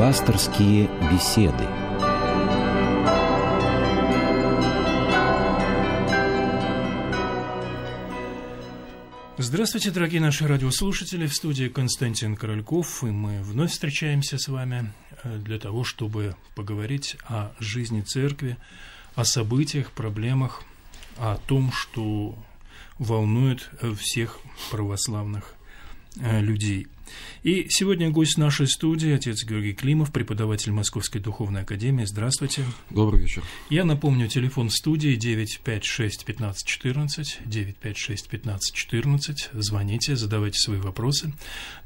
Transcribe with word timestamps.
Пасторские 0.00 0.88
беседы. 1.12 1.62
Здравствуйте, 9.36 9.90
дорогие 9.90 10.22
наши 10.22 10.46
радиослушатели. 10.46 11.26
В 11.26 11.34
студии 11.34 11.68
Константин 11.68 12.34
Корольков, 12.34 13.04
и 13.04 13.08
мы 13.08 13.42
вновь 13.42 13.72
встречаемся 13.72 14.38
с 14.38 14.48
вами 14.48 14.90
э, 15.22 15.36
для 15.36 15.58
того, 15.58 15.84
чтобы 15.84 16.34
поговорить 16.54 17.18
о 17.24 17.52
жизни 17.58 18.00
церкви, 18.00 18.56
о 19.16 19.26
событиях, 19.26 19.92
проблемах, 19.92 20.62
о 21.18 21.36
том, 21.46 21.72
что 21.72 22.38
волнует 22.98 23.68
э, 23.82 23.92
всех 23.92 24.40
православных 24.70 25.54
э, 26.16 26.40
людей. 26.40 26.86
И 27.42 27.66
сегодня 27.70 28.10
гость 28.10 28.38
нашей 28.38 28.66
студии, 28.66 29.12
отец 29.12 29.44
Георгий 29.44 29.72
Климов, 29.72 30.12
преподаватель 30.12 30.72
Московской 30.72 31.20
Духовной 31.20 31.62
Академии. 31.62 32.04
Здравствуйте. 32.04 32.64
Добрый 32.90 33.22
вечер. 33.22 33.42
Я 33.70 33.84
напомню, 33.84 34.28
телефон 34.28 34.70
студии 34.70 35.16
956 35.16 36.24
15 36.24 36.66
14, 36.66 37.38
956 37.46 38.28
15 38.28 38.74
14. 38.74 39.50
Звоните, 39.54 40.16
задавайте 40.16 40.58
свои 40.58 40.78
вопросы. 40.78 41.32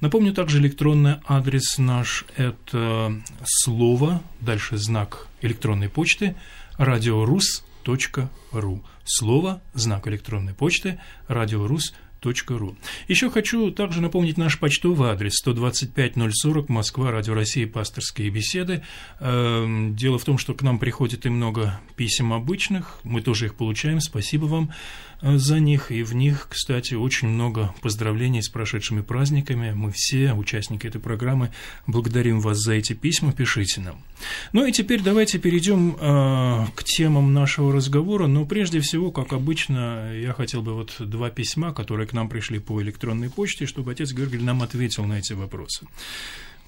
Напомню 0.01 0.32
также 0.32 0.59
электронный 0.59 1.16
адрес 1.27 1.79
наш– 1.79 2.24
это 2.37 3.23
слово, 3.45 4.23
дальше 4.41 4.77
знак 4.77 5.29
электронной 5.41 5.88
почты, 5.88 6.34
радиорус.ру. 6.79 8.84
Слово, 9.04 9.62
знак 9.74 10.09
электронной 10.09 10.54
почты, 10.54 10.98
радиорус.ру 11.29 12.04
ру. 12.48 12.77
Еще 13.09 13.30
хочу 13.30 13.70
также 13.70 14.01
напомнить 14.01 14.38
наш 14.38 14.59
почтовый 14.59 15.10
адрес 15.10 15.41
125040 15.41 16.68
Москва, 16.68 17.10
Радио 17.10 17.35
России, 17.35 17.65
пасторские 17.65 18.30
беседы. 18.30 18.82
Эм, 19.21 19.95
дело 19.95 20.18
в 20.18 20.24
том, 20.24 20.38
что 20.38 20.54
к 20.54 20.62
нам 20.62 20.79
приходит 20.79 21.26
и 21.26 21.29
много 21.29 21.80
писем 21.96 22.32
обычных, 22.32 23.01
мы 23.02 23.21
тоже 23.21 23.46
их 23.46 23.54
получаем, 23.54 24.01
спасибо 24.01 24.46
вам. 24.46 24.71
Э, 25.24 25.38
за 25.38 25.59
них, 25.59 25.90
и 25.90 26.02
в 26.02 26.15
них, 26.15 26.49
кстати, 26.51 26.95
очень 26.95 27.29
много 27.29 27.74
поздравлений 27.80 28.43
с 28.43 28.49
прошедшими 28.49 29.01
праздниками. 29.01 29.73
Мы 29.74 29.90
все, 29.90 30.34
участники 30.34 30.87
этой 30.87 31.01
программы, 31.01 31.51
благодарим 31.87 32.40
вас 32.40 32.59
за 32.59 32.74
эти 32.74 32.93
письма, 32.93 33.32
пишите 33.32 33.80
нам. 33.80 34.02
Ну 34.52 34.66
и 34.66 34.73
теперь 34.73 35.02
давайте 35.02 35.38
перейдем 35.38 35.96
э, 35.99 36.66
к 36.74 36.84
темам 36.84 37.32
нашего 37.32 37.73
разговора, 37.73 38.27
но 38.27 38.45
прежде 38.45 38.80
всего, 38.80 39.10
как 39.10 39.32
обычно, 39.32 40.15
я 40.15 40.32
хотел 40.34 40.60
бы 40.60 40.74
вот 40.74 40.95
два 40.99 41.30
письма, 41.30 41.73
которые 41.73 42.06
к 42.06 42.12
нам 42.15 42.29
пришли 42.29 42.59
по 42.59 42.80
электронной 42.80 43.30
почте, 43.30 43.66
чтобы 43.66 43.93
отец 43.93 44.12
Георгий 44.12 44.38
нам 44.38 44.62
ответил 44.62 45.04
на 45.04 45.18
эти 45.18 45.32
вопросы. 45.32 45.87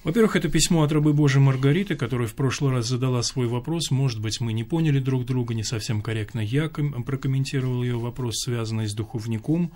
Во-первых, 0.03 0.35
это 0.35 0.47
письмо 0.47 0.83
от 0.83 0.91
рабы 0.91 1.11
Божьей 1.11 1.41
Маргариты, 1.41 1.95
которая 1.95 2.27
в 2.27 2.33
прошлый 2.33 2.71
раз 2.71 2.87
задала 2.87 3.21
свой 3.23 3.47
вопрос. 3.47 3.91
Может 3.91 4.21
быть, 4.21 4.39
мы 4.39 4.53
не 4.53 4.63
поняли 4.63 4.99
друг 4.99 5.25
друга, 5.25 5.53
не 5.53 5.63
совсем 5.63 6.01
корректно. 6.01 6.39
Я 6.39 6.69
прокомментировал 6.69 7.83
ее 7.83 7.97
вопрос, 7.97 8.35
связанный 8.43 8.87
с 8.87 8.93
духовником, 8.93 9.73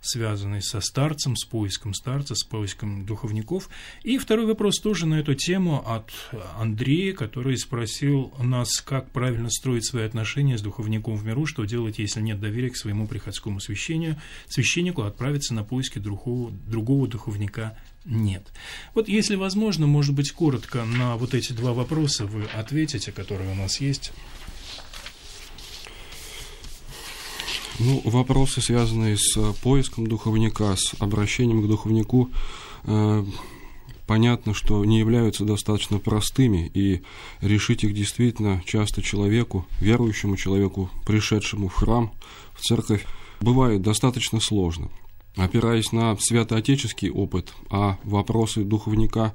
связанный 0.00 0.62
со 0.62 0.80
старцем, 0.80 1.36
с 1.36 1.44
поиском 1.44 1.92
старца, 1.92 2.34
с 2.34 2.44
поиском 2.44 3.04
духовников. 3.04 3.68
И 4.02 4.16
второй 4.16 4.46
вопрос 4.46 4.78
тоже 4.78 5.06
на 5.06 5.16
эту 5.16 5.34
тему 5.34 5.82
от 5.86 6.12
Андрея, 6.56 7.12
который 7.12 7.58
спросил 7.58 8.32
нас, 8.38 8.80
как 8.80 9.10
правильно 9.10 9.50
строить 9.50 9.86
свои 9.86 10.04
отношения 10.04 10.56
с 10.56 10.62
духовником 10.62 11.16
в 11.16 11.26
миру, 11.26 11.46
что 11.46 11.64
делать, 11.64 11.98
если 11.98 12.20
нет 12.20 12.40
доверия 12.40 12.70
к 12.70 12.76
своему 12.76 13.06
приходскому 13.06 13.60
священнику, 13.60 14.20
священнику 14.48 15.02
отправиться 15.02 15.52
на 15.52 15.64
поиски 15.64 15.98
другого, 15.98 16.52
другого 16.52 17.08
духовника 17.08 17.76
нет. 18.04 18.46
Вот 18.94 19.08
если 19.08 19.34
возможно, 19.34 19.86
может 19.86 20.14
быть, 20.14 20.32
коротко 20.32 20.84
на 20.84 21.16
вот 21.16 21.34
эти 21.34 21.52
два 21.52 21.72
вопроса 21.72 22.26
вы 22.26 22.44
ответите, 22.54 23.12
которые 23.12 23.52
у 23.52 23.54
нас 23.54 23.80
есть. 23.80 24.12
Ну, 27.80 28.00
вопросы, 28.04 28.60
связанные 28.60 29.16
с 29.16 29.36
поиском 29.62 30.06
духовника, 30.06 30.76
с 30.76 30.94
обращением 31.00 31.62
к 31.62 31.68
духовнику, 31.68 32.30
э, 32.84 33.24
понятно, 34.06 34.54
что 34.54 34.84
не 34.84 35.00
являются 35.00 35.44
достаточно 35.44 35.98
простыми, 35.98 36.70
и 36.72 37.02
решить 37.40 37.82
их 37.82 37.92
действительно 37.92 38.62
часто 38.64 39.02
человеку, 39.02 39.66
верующему 39.80 40.36
человеку, 40.36 40.88
пришедшему 41.04 41.68
в 41.68 41.74
храм, 41.74 42.12
в 42.54 42.60
церковь, 42.60 43.04
бывает 43.40 43.82
достаточно 43.82 44.38
сложно– 44.38 44.88
опираясь 45.36 45.92
на 45.92 46.16
святоотеческий 46.16 47.10
опыт, 47.10 47.52
а 47.70 47.98
вопросы 48.04 48.64
духовника 48.64 49.34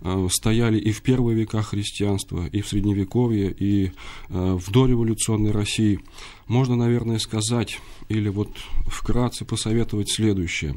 э, 0.00 0.28
стояли 0.30 0.78
и 0.78 0.92
в 0.92 1.02
первые 1.02 1.36
века 1.36 1.62
христианства, 1.62 2.46
и 2.46 2.60
в 2.62 2.68
Средневековье, 2.68 3.50
и 3.50 3.86
э, 3.86 3.90
в 4.28 4.70
дореволюционной 4.70 5.50
России, 5.50 6.00
можно, 6.46 6.76
наверное, 6.76 7.18
сказать, 7.18 7.80
или 8.08 8.28
вот 8.28 8.50
вкратце 8.86 9.44
посоветовать 9.44 10.10
следующее. 10.10 10.76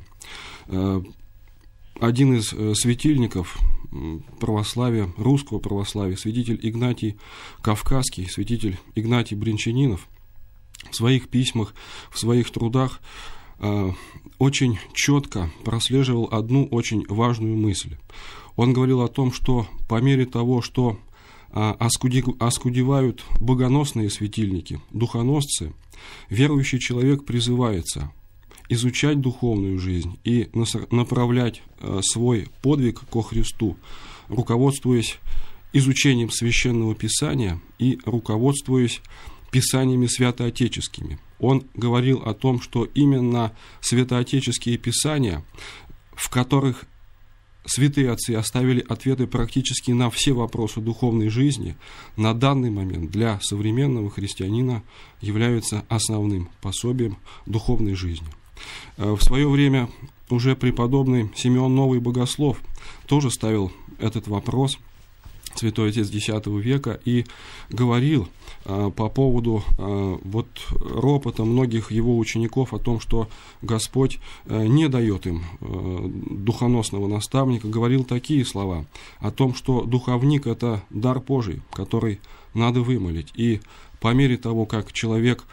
Э, 0.67 1.01
один 1.99 2.35
из 2.35 2.53
светильников 2.79 3.57
православия, 4.39 5.09
русского 5.17 5.57
православия, 5.57 6.15
святитель 6.15 6.59
Игнатий 6.61 7.17
Кавказский, 7.63 8.29
святитель 8.29 8.77
Игнатий 8.93 9.35
Бринчанинов, 9.35 10.07
в 10.91 10.95
своих 10.95 11.27
письмах, 11.29 11.73
в 12.11 12.19
своих 12.19 12.51
трудах 12.51 13.01
очень 14.39 14.77
четко 14.93 15.49
прослеживал 15.63 16.29
одну 16.31 16.65
очень 16.65 17.05
важную 17.07 17.55
мысль. 17.55 17.95
Он 18.55 18.73
говорил 18.73 19.01
о 19.01 19.07
том, 19.07 19.31
что 19.31 19.67
по 19.87 20.01
мере 20.01 20.25
того, 20.25 20.61
что 20.61 20.99
э, 21.51 21.73
оскудевают 21.79 23.23
богоносные 23.39 24.09
светильники, 24.09 24.81
духоносцы, 24.91 25.73
верующий 26.29 26.79
человек 26.79 27.23
призывается 27.23 28.11
изучать 28.69 29.21
духовную 29.21 29.79
жизнь 29.79 30.19
и 30.23 30.49
направлять 30.91 31.61
э, 31.79 31.99
свой 32.03 32.47
подвиг 32.61 33.01
ко 33.09 33.21
Христу, 33.21 33.77
руководствуясь 34.27 35.19
изучением 35.73 36.31
священного 36.31 36.95
писания 36.95 37.61
и 37.79 37.99
руководствуясь 38.05 39.01
писаниями 39.51 40.07
святоотеческими– 40.07 41.19
он 41.39 41.65
говорил 41.75 42.21
о 42.25 42.33
том, 42.33 42.61
что 42.61 42.85
именно 42.85 43.53
святоотеческие 43.81 44.77
писания, 44.77 45.43
в 46.13 46.29
которых 46.29 46.85
святые 47.65 48.11
отцы 48.11 48.31
оставили 48.31 48.83
ответы 48.87 49.27
практически 49.27 49.91
на 49.91 50.09
все 50.09 50.33
вопросы 50.33 50.79
духовной 50.79 51.29
жизни, 51.29 51.75
на 52.15 52.33
данный 52.33 52.71
момент 52.71 53.11
для 53.11 53.39
современного 53.41 54.09
христианина 54.09 54.83
являются 55.21 55.83
основным 55.89 56.49
пособием 56.61 57.17
духовной 57.45 57.93
жизни. 57.93 58.27
Э, 58.97 59.11
в 59.11 59.21
свое 59.21 59.47
время 59.47 59.89
уже 60.29 60.55
преподобный 60.55 61.29
Симеон 61.35 61.75
Новый 61.75 61.99
Богослов 61.99 62.61
тоже 63.05 63.29
ставил 63.29 63.71
этот 63.99 64.27
вопрос– 64.27 64.79
святой 65.59 65.89
отец 65.89 66.09
X 66.09 66.29
века, 66.45 66.99
и 67.05 67.25
говорил 67.69 68.27
э, 68.65 68.91
по 68.95 69.09
поводу 69.09 69.63
э, 69.77 70.17
вот 70.23 70.47
ропота 70.71 71.43
многих 71.43 71.91
его 71.91 72.17
учеников 72.17 72.73
о 72.73 72.79
том, 72.79 72.99
что 72.99 73.29
Господь 73.61 74.19
э, 74.45 74.65
не 74.65 74.87
дает 74.87 75.27
им 75.27 75.43
э, 75.61 76.09
духоносного 76.29 77.07
наставника, 77.07 77.67
говорил 77.67 78.03
такие 78.03 78.45
слова 78.45 78.85
о 79.19 79.31
том, 79.31 79.53
что 79.53 79.83
духовник– 79.83 80.47
это 80.47 80.83
дар 80.89 81.19
Божий, 81.19 81.61
который 81.71 82.19
надо 82.53 82.81
вымолить. 82.81 83.31
И 83.35 83.61
по 83.99 84.13
мере 84.13 84.37
того, 84.37 84.65
как 84.65 84.91
человек 84.93 85.45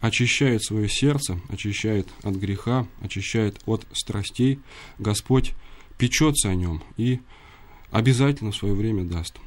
очищает 0.00 0.64
свое 0.64 0.88
сердце, 0.88 1.40
очищает 1.48 2.08
от 2.22 2.34
греха, 2.34 2.86
очищает 3.00 3.60
от 3.66 3.86
страстей, 3.92 4.58
Господь 4.98 5.52
печется 5.96 6.50
о 6.50 6.54
нем 6.54 6.82
и 6.96 7.20
обязательно 7.92 8.50
в 8.50 8.56
свое 8.56 8.74
время 8.74 9.04
даст. 9.04 9.38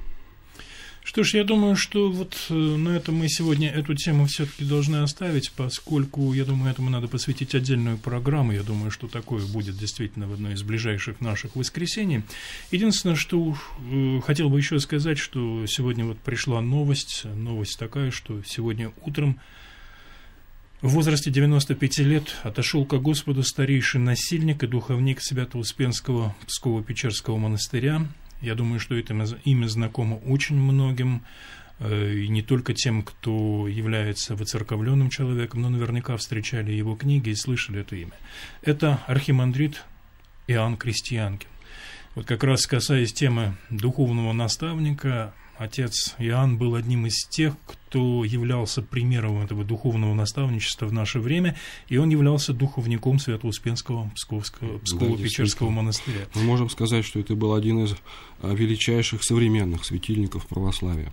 Что 1.16 1.24
ж, 1.24 1.34
я 1.36 1.46
думаю, 1.46 1.78
что 1.78 2.12
вот 2.12 2.36
э, 2.50 2.54
на 2.54 2.90
этом 2.90 3.16
мы 3.16 3.30
сегодня 3.30 3.72
эту 3.72 3.96
тему 3.96 4.26
все-таки 4.26 4.66
должны 4.66 4.98
оставить, 4.98 5.50
поскольку, 5.54 6.34
я 6.34 6.44
думаю, 6.44 6.70
этому 6.70 6.90
надо 6.90 7.08
посвятить 7.08 7.56
отдельную 7.56 7.98
программу. 7.98 8.52
Я 8.52 8.64
думаю, 8.64 8.92
что 8.92 9.08
такое 9.08 9.46
будет 9.46 9.78
действительно 9.78 10.28
в 10.28 10.34
одной 10.34 10.56
из 10.56 10.64
ближайших 10.64 11.22
наших 11.22 11.56
воскресений. 11.56 12.24
Единственное, 12.70 13.16
что 13.16 13.56
э, 13.90 14.20
хотел 14.26 14.50
бы 14.50 14.58
еще 14.58 14.78
сказать, 14.82 15.18
что 15.18 15.66
сегодня 15.68 16.04
вот 16.04 16.20
пришла 16.20 16.60
новость, 16.60 17.24
новость 17.24 17.80
такая, 17.80 18.12
что 18.12 18.44
сегодня 18.46 18.92
утром 19.06 19.40
в 20.82 20.90
возрасте 20.90 21.32
95 21.32 22.00
лет 22.00 22.36
отошел 22.44 22.84
ко 22.84 22.98
Господу 22.98 23.42
старейший 23.44 24.02
насильник 24.02 24.64
и 24.64 24.68
духовник 24.68 25.22
Свято-Успенского 25.22 26.36
Псково-Печерского 26.46 27.38
монастыря 27.38 28.06
я 28.42 28.56
думаю, 28.56 28.80
что 28.80 28.96
это 28.96 29.14
имя 29.44 29.68
знакомо 29.68 30.16
очень 30.16 30.56
многим, 30.56 31.24
э, 31.80 32.14
и 32.14 32.28
не 32.28 32.42
только 32.42 32.74
тем, 32.74 33.04
кто 33.04 33.68
является 33.68 34.36
выцерковленным 34.36 35.10
человеком, 35.10 35.62
но 35.62 35.70
наверняка 35.70 36.18
встречали 36.18 36.72
его 36.72 36.96
книги 36.96 37.30
и 37.30 37.36
слышали 37.36 37.82
это 37.82 37.96
имя. 37.96 38.14
Это 38.62 39.02
архимандрит 39.08 39.84
Иоанн 40.48 40.78
Крестьянкин. 40.78 41.50
Вот 42.16 42.26
как 42.26 42.44
раз 42.44 42.66
касаясь 42.66 43.12
темы 43.12 43.58
духовного 43.70 44.32
наставника, 44.32 45.34
отец 45.58 46.16
Иоанн 46.20 46.58
был 46.58 46.76
одним 46.76 47.06
из 47.06 47.28
тех, 47.30 47.54
кто 47.66 48.24
являлся 48.24 48.82
примером 48.82 49.42
этого 49.42 49.64
духовного 49.64 50.14
наставничества 50.14 50.86
в 50.86 50.94
наше 50.94 51.20
время, 51.20 51.56
и 51.88 51.98
он 51.98 52.10
являлся 52.10 52.54
духовником 52.54 53.20
Свято-Успенского 53.20 54.10
Псковского, 54.16 54.80
Псково-Печерского 54.80 55.68
да, 55.68 55.72
монастыря. 55.72 56.28
Мы 56.34 56.44
можем 56.44 56.70
сказать, 56.70 57.06
что 57.06 57.20
это 57.20 57.36
был 57.36 57.54
один 57.54 57.86
из 57.86 57.96
а, 58.42 58.54
величайших 58.54 59.24
современных 59.24 59.86
светильников 59.86 60.48
православия. 60.48 61.12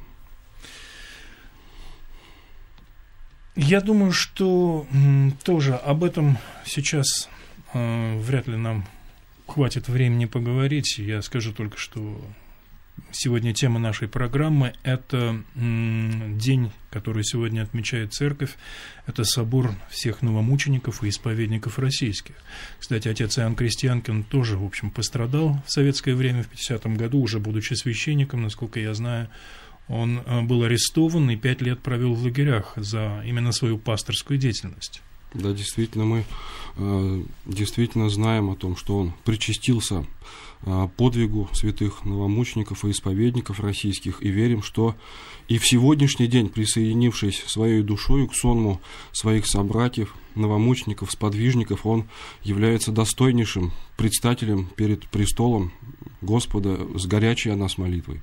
Я 3.55 3.83
думаю, 3.83 4.13
что 4.13 4.87
тоже 5.45 5.75
об 5.75 6.05
этом 6.05 6.39
сейчас 6.65 7.29
э, 7.75 8.19
вряд 8.19 8.49
ли 8.49 8.57
нам 8.57 8.87
хватит 9.47 9.89
времени 9.89 10.25
поговорить. 10.25 10.97
Я 10.99 11.21
скажу 11.21 11.53
только, 11.53 11.77
что 11.77 12.19
Сегодня 13.11 13.53
тема 13.53 13.79
нашей 13.79 14.09
программы– 14.09 14.73
это 14.83 15.43
день, 15.55 16.73
который 16.91 17.25
сегодня 17.25 17.63
отмечает 17.63 18.15
Церковь. 18.15 18.57
Это 19.07 19.25
собор 19.25 19.75
всех 19.91 20.23
новомучеников 20.23 21.05
и 21.05 21.11
исповедников 21.11 21.79
российских. 21.79 22.35
Кстати, 22.79 23.09
отец 23.09 23.39
Иоанн 23.39 23.55
Крестьянкин 23.55 24.25
тоже, 24.25 24.57
в 24.57 24.65
общем, 24.65 24.91
пострадал 24.91 25.63
в 25.67 25.73
советское 25.73 26.15
время, 26.15 26.43
в 26.43 26.51
50-м 26.51 26.97
году, 26.97 27.21
уже 27.21 27.39
будучи 27.39 27.75
священником, 27.75 28.43
насколько 28.43 28.81
я 28.81 28.95
знаю. 28.95 29.29
Он 29.89 30.21
э, 30.25 30.41
был 30.43 30.63
арестован 30.63 31.29
и 31.31 31.37
пять 31.37 31.61
лет 31.61 31.81
провел 31.81 32.15
в 32.15 32.23
лагерях 32.23 32.73
за 32.77 33.23
именно 33.27 33.53
свою 33.53 33.77
пасторскую 33.77 34.39
деятельность. 34.39 35.03
Да, 35.35 35.53
действительно, 35.53 36.05
мы 36.05 36.25
э, 36.77 37.23
действительно 37.47 38.09
знаем 38.09 38.51
о 38.51 38.57
том, 38.57 38.77
что 38.77 38.99
он 38.99 39.13
причастился 39.25 40.07
подвигу 40.97 41.49
святых 41.53 42.05
новомучеников 42.05 42.85
и 42.85 42.91
исповедников 42.91 43.61
российских, 43.61 44.23
и 44.23 44.29
верим, 44.29 44.63
что 44.63 44.95
и 45.49 45.59
в 45.59 45.67
сегодняшний 45.67 46.29
день, 46.29 46.49
присоединившись 46.49 47.43
своей 47.47 47.83
душой 47.83 48.29
к 48.29 48.35
сонму 48.35 48.81
своих 49.13 49.47
собратьев, 49.47 50.15
новомучеников, 50.35 51.11
сподвижников, 51.11 51.85
он 51.85 52.09
является 52.43 52.93
достойнейшим 52.93 53.73
предстателем 53.97 54.67
перед 54.77 55.07
престолом 55.09 55.73
Господа 56.21 56.87
с 56.97 57.07
горячей 57.07 57.51
о 57.51 57.57
нас 57.57 57.77
молитвой. 57.77 58.21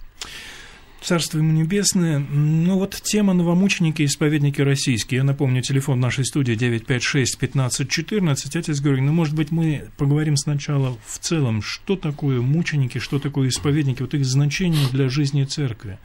Царство 1.02 1.38
ему 1.38 1.54
небесное. 1.54 2.20
Ну 2.20 2.78
вот 2.78 3.00
тема 3.04 3.34
новомученики 3.34 4.02
и 4.02 4.06
исповедники 4.06 4.62
российские. 4.62 5.20
Я 5.20 5.24
напомню, 5.24 5.62
телефон 5.62 6.00
нашей 6.00 6.26
студии 6.26 6.56
956-1514. 6.56 8.58
Отец 8.58 8.82
Георгий, 8.82 9.02
ну, 9.02 9.14
может 9.14 9.34
быть, 9.34 9.52
мы 9.52 9.90
поговорим 9.98 10.36
сначала 10.36 10.98
в 11.06 11.20
целом, 11.20 11.62
что 11.62 11.96
такое 11.96 12.42
мученики, 12.42 12.98
что 12.98 13.20
такое 13.20 13.48
исповедники, 13.48 14.02
вот 14.02 14.14
их 14.14 14.26
значение 14.26 14.88
для 14.92 15.10
жизни 15.10 15.46
церкви 15.46 16.00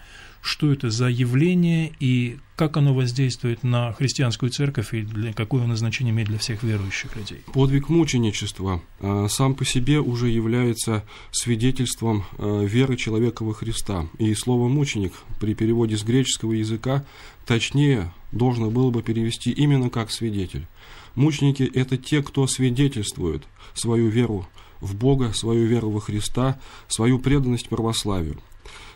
что 0.44 0.70
это 0.70 0.90
за 0.90 1.08
явление 1.08 1.94
и 2.00 2.36
как 2.54 2.76
оно 2.76 2.94
воздействует 2.94 3.62
на 3.62 3.94
христианскую 3.94 4.50
церковь 4.50 4.92
и 4.92 5.00
для, 5.00 5.32
какое 5.32 5.64
оно 5.64 5.74
значение 5.74 6.12
имеет 6.12 6.28
для 6.28 6.38
всех 6.38 6.62
верующих 6.62 7.16
людей. 7.16 7.40
Подвиг 7.54 7.88
мученичества 7.88 8.82
а, 9.00 9.26
сам 9.28 9.54
по 9.54 9.64
себе 9.64 10.00
уже 10.00 10.28
является 10.28 11.02
свидетельством 11.32 12.24
а, 12.36 12.62
веры 12.62 12.96
человека 12.96 13.42
во 13.42 13.54
Христа. 13.54 14.06
И 14.18 14.34
слово 14.34 14.68
«мученик» 14.68 15.14
при 15.40 15.54
переводе 15.54 15.96
с 15.96 16.04
греческого 16.04 16.52
языка 16.52 17.06
точнее 17.46 18.12
должно 18.30 18.70
было 18.70 18.90
бы 18.90 19.02
перевести 19.02 19.50
именно 19.50 19.88
как 19.88 20.10
«свидетель». 20.10 20.66
Мученики– 21.14 21.62
это 21.74 21.96
те, 21.96 22.22
кто 22.22 22.46
свидетельствует 22.46 23.44
свою 23.72 24.08
веру 24.08 24.46
в 24.80 24.94
Бога, 24.94 25.32
свою 25.32 25.66
веру 25.66 25.88
во 25.88 26.00
Христа, 26.00 26.60
свою 26.88 27.18
преданность 27.18 27.70
православию 27.70 28.40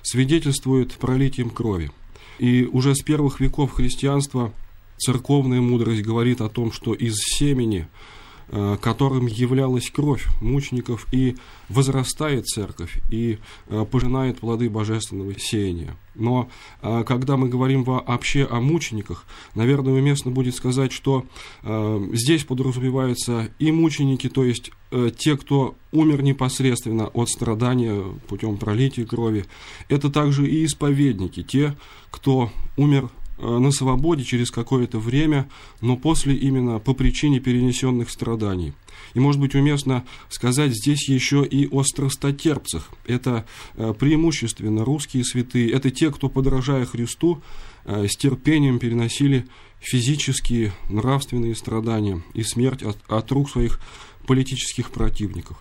свидетельствует 0.02 0.92
пролитием 0.92 1.50
крови. 1.50 1.90
И 2.38 2.64
уже 2.64 2.94
с 2.94 3.02
первых 3.02 3.40
веков 3.40 3.72
христианства 3.72 4.52
церковная 4.98 5.60
мудрость 5.60 6.02
говорит 6.02 6.40
о 6.40 6.48
том, 6.48 6.72
что 6.72 6.94
из 6.94 7.16
семени 7.16 7.88
которым 8.80 9.26
являлась 9.26 9.90
кровь 9.90 10.26
мучеников, 10.40 11.06
и 11.12 11.36
возрастает 11.68 12.46
церковь, 12.46 12.98
и 13.10 13.38
э, 13.68 13.84
пожинает 13.90 14.38
плоды 14.38 14.70
божественного 14.70 15.38
сеяния. 15.38 15.96
Но 16.14 16.48
э, 16.80 17.04
когда 17.06 17.36
мы 17.36 17.48
говорим 17.48 17.84
вообще 17.84 18.46
о 18.50 18.60
мучениках, 18.60 19.26
наверное, 19.54 19.92
уместно 19.92 20.30
будет 20.30 20.54
сказать, 20.54 20.92
что 20.92 21.24
здесь 22.12 22.44
подразумеваются 22.44 23.50
и 23.58 23.70
мученики, 23.70 24.28
то 24.28 24.44
есть 24.44 24.70
те, 25.16 25.36
кто 25.36 25.74
умер 25.92 26.22
непосредственно 26.22 27.08
от 27.08 27.28
страдания 27.28 28.02
путем 28.26 28.56
пролития 28.56 29.04
крови. 29.04 29.44
Это 29.88 30.10
также 30.10 30.48
и 30.48 30.64
исповедники, 30.64 31.42
те, 31.42 31.76
кто 32.10 32.50
умер 32.76 33.10
Э, 33.10 33.27
на 33.38 33.70
свободе 33.70 34.24
через 34.24 34.50
какое-то 34.50 34.98
время, 34.98 35.48
но 35.80 35.96
после 35.96 36.34
именно 36.34 36.78
по 36.78 36.94
причине 36.94 37.40
перенесенных 37.40 38.10
страданий. 38.10 38.72
И, 39.14 39.20
может 39.20 39.40
быть, 39.40 39.54
уместно 39.54 40.04
сказать 40.28 40.72
здесь 40.72 41.08
еще 41.08 41.44
и 41.44 41.68
о 41.68 41.82
страстотерпцах. 41.82 42.90
Это 43.06 43.46
э, 43.74 43.94
преимущественно 43.98 44.84
русские 44.84 45.24
святые, 45.24 45.70
это 45.70 45.90
те, 45.90 46.10
кто, 46.10 46.28
подражая 46.28 46.84
Христу, 46.84 47.42
э, 47.84 48.06
с 48.08 48.16
терпением 48.16 48.78
переносили 48.78 49.46
физические, 49.80 50.72
нравственные 50.88 51.54
страдания 51.54 52.22
и 52.34 52.42
смерть 52.42 52.82
от, 52.82 52.98
от 53.08 53.30
рук 53.32 53.50
своих 53.50 53.80
политических 54.26 54.90
противников. 54.90 55.56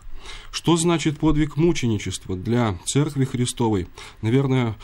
Что 0.52 0.76
значит 0.76 1.20
подвиг 1.20 1.56
мученичества 1.56 2.36
для 2.36 2.78
Церкви 2.86 3.24
Христовой? 3.24 3.88
Наверное, 4.22 4.76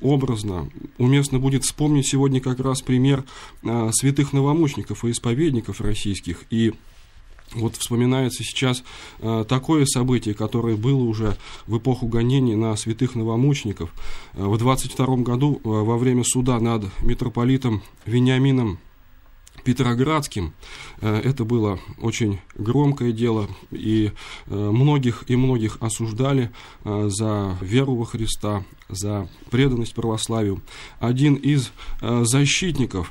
образно, 0.00 0.68
уместно 0.98 1.38
будет 1.38 1.64
вспомнить 1.64 2.06
сегодня 2.06 2.40
как 2.40 2.60
раз 2.60 2.82
пример 2.82 3.24
а, 3.64 3.90
святых 3.92 4.32
новомучеников 4.32 5.04
и 5.04 5.10
исповедников 5.10 5.80
российских. 5.80 6.44
И 6.50 6.72
вот 7.54 7.76
вспоминается 7.76 8.42
сейчас 8.44 8.82
э, 9.20 9.44
такое 9.48 9.84
событие, 9.84 10.34
которое 10.34 10.76
было 10.76 11.02
уже 11.02 11.36
в 11.66 11.76
эпоху 11.78 12.06
гонений 12.06 12.54
на 12.54 12.74
святых 12.76 13.14
новомучеников. 13.14 13.92
Э, 14.34 14.44
в 14.44 14.56
22 14.56 15.16
году 15.18 15.60
э, 15.62 15.68
во 15.68 15.98
время 15.98 16.24
суда 16.24 16.58
над 16.60 16.84
митрополитом 17.02 17.82
Вениамином 18.06 18.78
Петроградским. 19.64 20.54
Э, 21.00 21.20
это 21.22 21.44
было 21.44 21.78
очень 22.00 22.40
громкое 22.56 23.12
дело, 23.12 23.48
и 23.70 24.10
э, 24.46 24.54
многих 24.54 25.24
и 25.28 25.36
многих 25.36 25.78
осуждали 25.80 26.50
э, 26.84 27.08
за 27.10 27.56
веру 27.60 27.94
во 27.94 28.04
Христа, 28.04 28.64
за 28.88 29.28
преданность 29.50 29.94
православию. 29.94 30.60
Один 30.98 31.34
из 31.34 31.72
защитников 32.00 33.10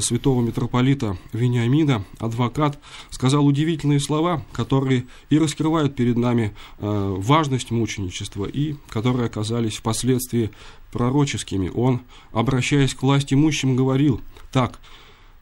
святого 0.00 0.40
митрополита 0.40 1.18
Вениамина, 1.32 2.04
адвокат, 2.20 2.78
сказал 3.10 3.44
удивительные 3.44 3.98
слова, 3.98 4.44
которые 4.52 5.06
и 5.28 5.38
раскрывают 5.38 5.96
перед 5.96 6.16
нами 6.16 6.54
важность 6.78 7.72
мученичества, 7.72 8.44
и 8.44 8.76
которые 8.88 9.26
оказались 9.26 9.78
впоследствии 9.78 10.52
пророческими. 10.92 11.72
Он, 11.74 12.02
обращаясь 12.32 12.94
к 12.94 13.02
власти 13.02 13.34
имущим, 13.34 13.74
говорил 13.74 14.20
так– 14.52 14.78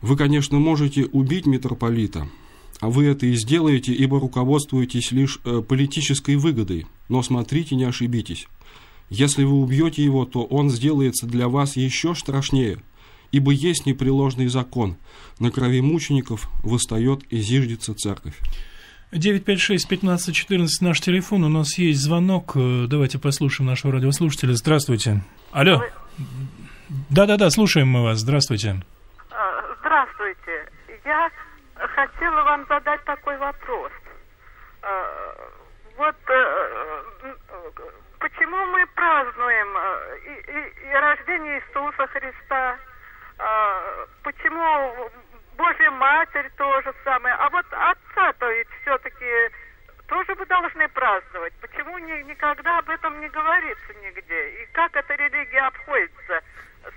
вы, 0.05 0.19
конечно, 0.19 0.59
можете 0.59 1.07
убить 1.07 1.47
митрополита, 1.47 2.29
а 2.81 2.91
вы 2.91 3.07
это 3.07 3.25
и 3.25 3.35
сделаете, 3.37 3.95
ибо 3.95 4.21
руководствуетесь 4.21 5.13
лишь 5.13 5.41
э, 5.47 5.63
политической 5.67 6.37
выгодой. 6.37 6.87
Но 7.09 7.23
смотрите, 7.23 7.75
не 7.75 7.85
ошибитесь. 7.85 8.47
Если 9.09 9.45
вы 9.45 9.57
убьете 9.57 10.05
его, 10.05 10.27
то 10.27 10.45
он 10.45 10.69
сделается 10.69 11.27
для 11.27 11.49
вас 11.49 11.77
еще 11.77 12.15
страшнее, 12.15 12.83
ибо 13.33 13.51
есть 13.51 13.87
непреложный 13.87 14.49
закон. 14.49 14.97
На 15.39 15.51
крови 15.51 15.81
мучеников 15.81 16.51
восстает 16.63 17.23
и 17.31 17.39
зиждется 17.39 17.95
церковь. 17.95 18.39
956-1514 19.13 20.69
наш 20.83 21.01
телефон. 21.01 21.45
У 21.45 21.49
нас 21.49 21.79
есть 21.79 22.01
звонок. 22.01 22.53
Э, 22.57 22.87
давайте 22.91 23.19
послушаем 23.19 23.71
нашего 23.71 23.95
радиослушателя. 23.95 24.53
Здравствуйте. 24.53 25.25
Алло. 25.51 25.83
Да-да-да, 27.09 27.49
слушаем 27.49 27.89
мы 27.89 28.03
вас. 28.03 28.21
Здравствуйте. 28.21 28.83
Здравствуйте. 29.85 30.67
Я 31.05 31.31
хотела 31.77 32.43
вам 32.43 32.65
задать 32.69 33.05
такой 33.05 33.37
вопрос. 33.37 33.93
А, 34.81 35.51
вот 35.99 36.17
э, 36.27 37.03
почему 38.19 38.65
мы 38.65 38.87
празднуем 38.87 39.77
э, 39.77 40.19
и, 40.25 40.51
и, 40.53 40.89
и 40.89 40.93
рождение 40.95 41.61
Иисуса 41.61 42.07
Христа? 42.07 42.79
Почему 44.23 45.11
Божья 45.59 45.91
Матерь 45.91 46.51
тоже 46.57 46.95
самое? 47.05 47.35
А 47.35 47.51
вот 47.51 47.67
Отца, 47.71 48.33
то 48.39 48.51
есть 48.51 48.71
все-таки 48.81 49.51
тоже 50.09 50.35
вы 50.35 50.47
должны 50.47 50.89
праздновать. 50.89 51.53
Почему 51.61 51.99
ни, 51.99 52.23
никогда 52.23 52.79
об 52.79 52.89
этом 52.89 53.21
не 53.21 53.29
говорится 53.29 53.93
нигде? 54.03 54.63
И 54.63 54.67
как 54.73 54.97
эта 54.97 55.15
религия 55.15 55.67
обходится? 55.67 56.41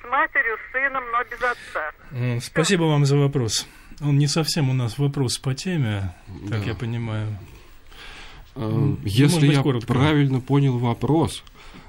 С 0.02 0.10
матерью, 0.10 0.58
с 0.58 0.72
сыном, 0.72 1.04
но 1.12 1.24
без 1.24 1.42
отца. 1.44 2.46
Спасибо 2.46 2.84
вам 2.84 3.06
за 3.06 3.18
вопрос. 3.18 3.68
Он 4.02 4.18
не 4.18 4.28
совсем 4.28 4.70
у 4.70 4.74
нас 4.74 4.98
вопрос 4.98 5.38
по 5.38 5.56
теме, 5.56 6.14
да. 6.28 6.58
как 6.58 6.68
я 6.68 6.76
понимаю. 6.76 7.38
Если 9.04 9.48
я 9.48 9.62
коротко. 9.62 9.88
правильно 9.94 10.40
понял 10.40 10.78
вопрос, 10.78 11.44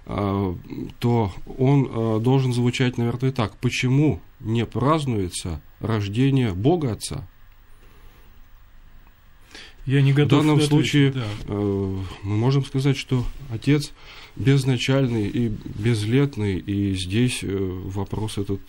то 0.04 1.32
он 1.58 2.22
должен 2.22 2.52
звучать, 2.52 2.98
наверное, 2.98 3.32
так. 3.32 3.56
Почему 3.56 4.20
не 4.40 4.64
празднуется 4.64 5.60
рождение 5.80 6.52
Бога 6.52 6.92
Отца? 6.92 7.26
Я 9.84 10.02
не 10.02 10.12
готов 10.12 10.40
В 10.40 10.42
данном 10.42 10.56
ответить, 10.56 10.70
случае 10.70 11.12
да. 11.12 11.26
мы 11.46 12.04
можем 12.22 12.64
сказать, 12.64 12.96
что 12.98 13.24
Отец 13.50 13.92
безначальный 14.38 15.28
и 15.28 15.48
безлетный, 15.48 16.58
и 16.58 16.94
здесь 16.94 17.40
вопрос 17.42 18.38
этот 18.38 18.60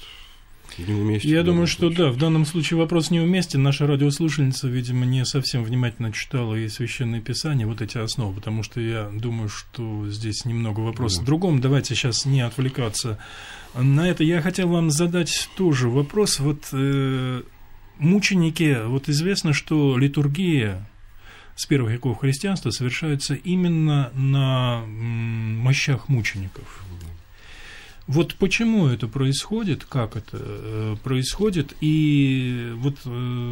неуместен. 0.78 1.30
Я 1.30 1.44
думаю, 1.44 1.68
что 1.68 1.90
да, 1.90 2.12
в 2.12 2.18
данном 2.18 2.46
случае 2.46 2.78
вопрос 2.78 3.12
неуместен. 3.12 3.64
Наша 3.64 3.88
радиослушательница, 3.88 4.68
видимо, 4.68 5.06
не 5.06 5.26
совсем 5.26 5.64
внимательно 5.64 6.12
читала 6.12 6.56
и 6.56 6.68
Священное 6.68 7.22
Писание, 7.22 7.68
вот 7.68 7.82
эти 7.82 7.98
основы, 7.98 8.36
потому 8.36 8.64
что 8.64 8.80
я 8.80 9.10
думаю, 9.14 9.50
что 9.50 10.08
здесь 10.10 10.46
немного 10.46 10.80
вопросов. 10.82 11.20
Да. 11.20 11.24
В 11.24 11.26
другом 11.26 11.62
давайте 11.62 11.96
сейчас 11.96 12.26
не 12.26 12.42
отвлекаться 12.42 13.18
на 13.76 14.10
это. 14.10 14.24
Я 14.24 14.42
хотел 14.42 14.70
вам 14.70 14.90
задать 14.90 15.50
тоже 15.56 15.90
вопрос. 15.90 16.40
Вот 16.40 16.70
э, 16.72 17.44
мученики, 17.98 18.78
вот 18.86 19.10
известно, 19.10 19.54
что 19.54 19.98
литургия 19.98 20.90
с 21.60 21.66
первых 21.66 21.92
веков 21.92 22.20
христианства 22.20 22.70
совершается 22.72 23.36
именно 23.36 24.12
на 24.14 24.86
мощах 24.88 26.08
мучеников. 26.08 26.86
Вот 28.08 28.36
почему 28.36 28.88
это 28.88 29.10
происходит, 29.10 29.84
как 29.84 30.16
это 30.16 30.38
э, 30.40 30.96
происходит, 31.04 31.76
и 31.82 32.72
вот 32.78 32.96
э, 33.04 33.52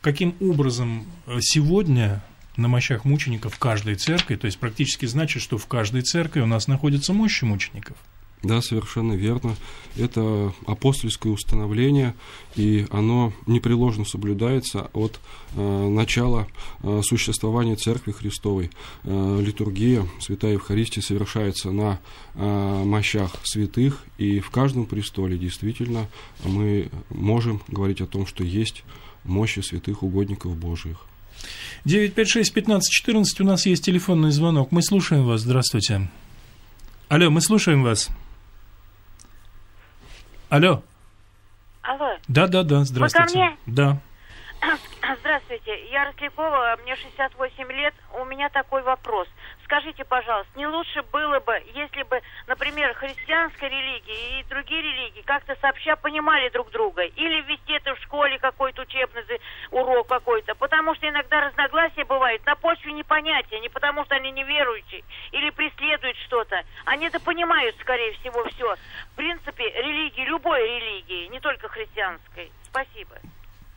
каким 0.00 0.34
образом 0.40 1.06
сегодня 1.38 2.24
на 2.56 2.66
мощах 2.66 3.04
мучеников 3.04 3.56
каждой 3.56 3.94
церкви, 3.94 4.34
то 4.34 4.46
есть 4.46 4.58
практически 4.58 5.06
значит, 5.06 5.40
что 5.40 5.58
в 5.58 5.66
каждой 5.66 6.02
церкви 6.02 6.40
у 6.40 6.46
нас 6.46 6.66
находятся 6.66 7.12
мощи 7.12 7.44
мучеников– 7.44 7.96
да, 8.42 8.60
совершенно 8.62 9.14
верно. 9.14 9.56
Это 9.96 10.52
апостольское 10.66 11.32
установление, 11.32 12.14
и 12.54 12.86
оно 12.90 13.32
непреложно 13.46 14.04
соблюдается 14.04 14.90
от 14.92 15.18
э, 15.56 15.88
начала 15.88 16.46
э, 16.82 17.00
существования 17.02 17.74
Церкви 17.74 18.12
Христовой. 18.12 18.70
Э, 19.04 19.40
литургия 19.42 20.06
Святая 20.20 20.52
Евхаристия 20.52 21.02
совершается 21.02 21.72
на 21.72 21.98
э, 22.34 22.82
мощах 22.84 23.34
святых, 23.42 24.04
и 24.18 24.40
в 24.40 24.50
каждом 24.50 24.86
престоле 24.86 25.36
действительно 25.36 26.08
мы 26.44 26.90
можем 27.10 27.60
говорить 27.66 28.00
о 28.00 28.06
том, 28.06 28.26
что 28.26 28.44
есть 28.44 28.84
мощи 29.24 29.60
святых 29.60 30.02
угодников 30.02 30.56
Божьих. 30.56 30.98
956-1514, 31.86 33.24
у 33.40 33.44
нас 33.44 33.66
есть 33.66 33.84
телефонный 33.84 34.30
звонок. 34.30 34.72
Мы 34.72 34.82
слушаем 34.82 35.24
вас. 35.24 35.42
Здравствуйте. 35.42 36.08
Алло, 37.08 37.30
мы 37.30 37.40
слушаем 37.40 37.82
вас. 37.82 38.10
Алло. 40.50 40.82
Алло. 41.82 42.16
Да, 42.28 42.46
да, 42.46 42.62
да, 42.62 42.84
здравствуйте. 42.84 43.34
Вы 43.34 43.44
ко 43.44 43.50
мне? 43.50 43.56
Да. 43.66 43.98
Здравствуйте, 45.20 45.90
я 45.92 46.04
Рослякова, 46.06 46.78
мне 46.82 46.96
68 46.96 47.72
лет, 47.72 47.94
у 48.20 48.24
меня 48.24 48.48
такой 48.48 48.82
вопрос. 48.82 49.28
Скажите, 49.68 50.02
пожалуйста, 50.02 50.58
не 50.58 50.66
лучше 50.66 51.02
было 51.12 51.40
бы, 51.40 51.62
если 51.74 52.02
бы, 52.04 52.22
например, 52.46 52.94
христианская 52.94 53.68
религия 53.68 54.40
и 54.40 54.44
другие 54.44 54.80
религии 54.80 55.20
как-то 55.20 55.54
сообща 55.60 55.94
понимали 55.96 56.48
друг 56.48 56.70
друга, 56.70 57.02
или 57.02 57.42
ввести 57.42 57.74
это 57.74 57.94
в 57.94 58.00
школе 58.00 58.38
какой-то 58.38 58.80
учебный 58.80 59.24
урок 59.70 60.06
какой-то, 60.06 60.54
потому 60.54 60.94
что 60.94 61.06
иногда 61.06 61.42
разногласия 61.42 62.06
бывают 62.06 62.46
на 62.46 62.56
почве 62.56 62.92
непонятия, 62.92 63.60
не 63.60 63.68
потому 63.68 64.06
что 64.06 64.14
они 64.14 64.30
неверующие 64.30 65.04
или 65.32 65.50
преследуют 65.50 66.16
что-то. 66.24 66.62
Они 66.86 67.04
это 67.04 67.20
понимают, 67.20 67.76
скорее 67.78 68.12
всего, 68.14 68.44
все. 68.44 68.74
В 69.12 69.16
принципе, 69.16 69.68
религии, 69.68 70.24
любой 70.24 70.62
религии, 70.62 71.26
не 71.26 71.40
только 71.40 71.68
христианской. 71.68 72.50
Спасибо. 72.62 73.16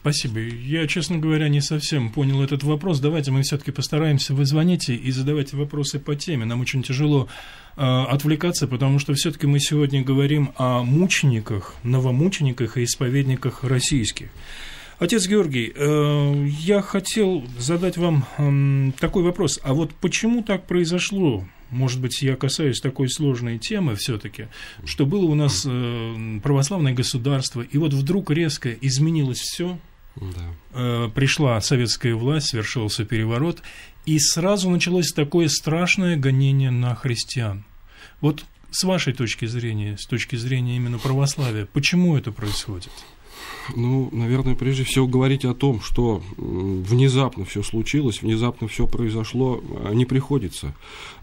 Спасибо. 0.01 0.39
Я, 0.39 0.87
честно 0.87 1.19
говоря, 1.19 1.47
не 1.47 1.61
совсем 1.61 2.11
понял 2.11 2.41
этот 2.41 2.63
вопрос. 2.63 2.99
Давайте 2.99 3.29
мы 3.29 3.43
все-таки 3.43 3.69
постараемся. 3.69 4.33
Вы 4.33 4.45
звоните 4.47 4.95
и 4.95 5.11
задавайте 5.11 5.55
вопросы 5.55 5.99
по 5.99 6.15
теме. 6.15 6.43
Нам 6.43 6.59
очень 6.59 6.81
тяжело 6.81 7.27
э, 7.77 7.81
отвлекаться, 7.81 8.67
потому 8.67 8.97
что 8.97 9.13
все-таки 9.13 9.45
мы 9.45 9.59
сегодня 9.59 10.03
говорим 10.03 10.53
о 10.57 10.81
мучениках, 10.81 11.75
новомучениках 11.83 12.77
и 12.77 12.83
исповедниках 12.83 13.63
российских. 13.63 14.29
Отец 14.97 15.27
Георгий, 15.27 15.71
э, 15.75 16.47
я 16.47 16.81
хотел 16.81 17.43
задать 17.59 17.97
вам 17.97 18.25
э, 18.39 18.91
такой 18.99 19.21
вопрос. 19.21 19.59
А 19.61 19.75
вот 19.75 19.93
почему 19.93 20.41
так 20.41 20.65
произошло? 20.65 21.45
Может 21.69 22.01
быть, 22.01 22.23
я 22.23 22.35
касаюсь 22.35 22.81
такой 22.81 23.07
сложной 23.07 23.59
темы 23.59 23.95
все-таки, 23.95 24.47
что 24.83 25.05
было 25.05 25.25
у 25.25 25.35
нас 25.35 25.63
э, 25.69 26.39
православное 26.41 26.93
государство, 26.93 27.61
и 27.61 27.77
вот 27.77 27.93
вдруг 27.93 28.31
резко 28.31 28.71
изменилось 28.71 29.39
все, 29.39 29.77
да. 30.15 30.53
Э, 30.73 31.09
пришла 31.13 31.59
советская 31.61 32.15
власть, 32.15 32.49
совершился 32.49 33.05
переворот, 33.05 33.61
и 34.05 34.19
сразу 34.19 34.69
началось 34.69 35.11
такое 35.11 35.47
страшное 35.47 36.17
гонение 36.17 36.71
на 36.71 36.95
христиан. 36.95 37.63
Вот 38.19 38.45
с 38.71 38.83
вашей 38.83 39.13
точки 39.13 39.45
зрения, 39.45 39.97
с 39.97 40.05
точки 40.05 40.35
зрения 40.35 40.77
именно 40.77 40.97
православия, 40.97 41.65
почему 41.65 42.17
это 42.17 42.31
происходит? 42.31 42.91
Ну, 43.75 44.09
наверное, 44.11 44.55
прежде 44.55 44.83
всего 44.83 45.07
говорить 45.07 45.45
о 45.45 45.53
том, 45.53 45.81
что 45.81 46.23
внезапно 46.37 47.45
все 47.45 47.63
случилось, 47.63 48.21
внезапно 48.21 48.67
все 48.67 48.87
произошло, 48.87 49.63
а 49.85 49.93
не 49.93 50.05
приходится. 50.05 50.73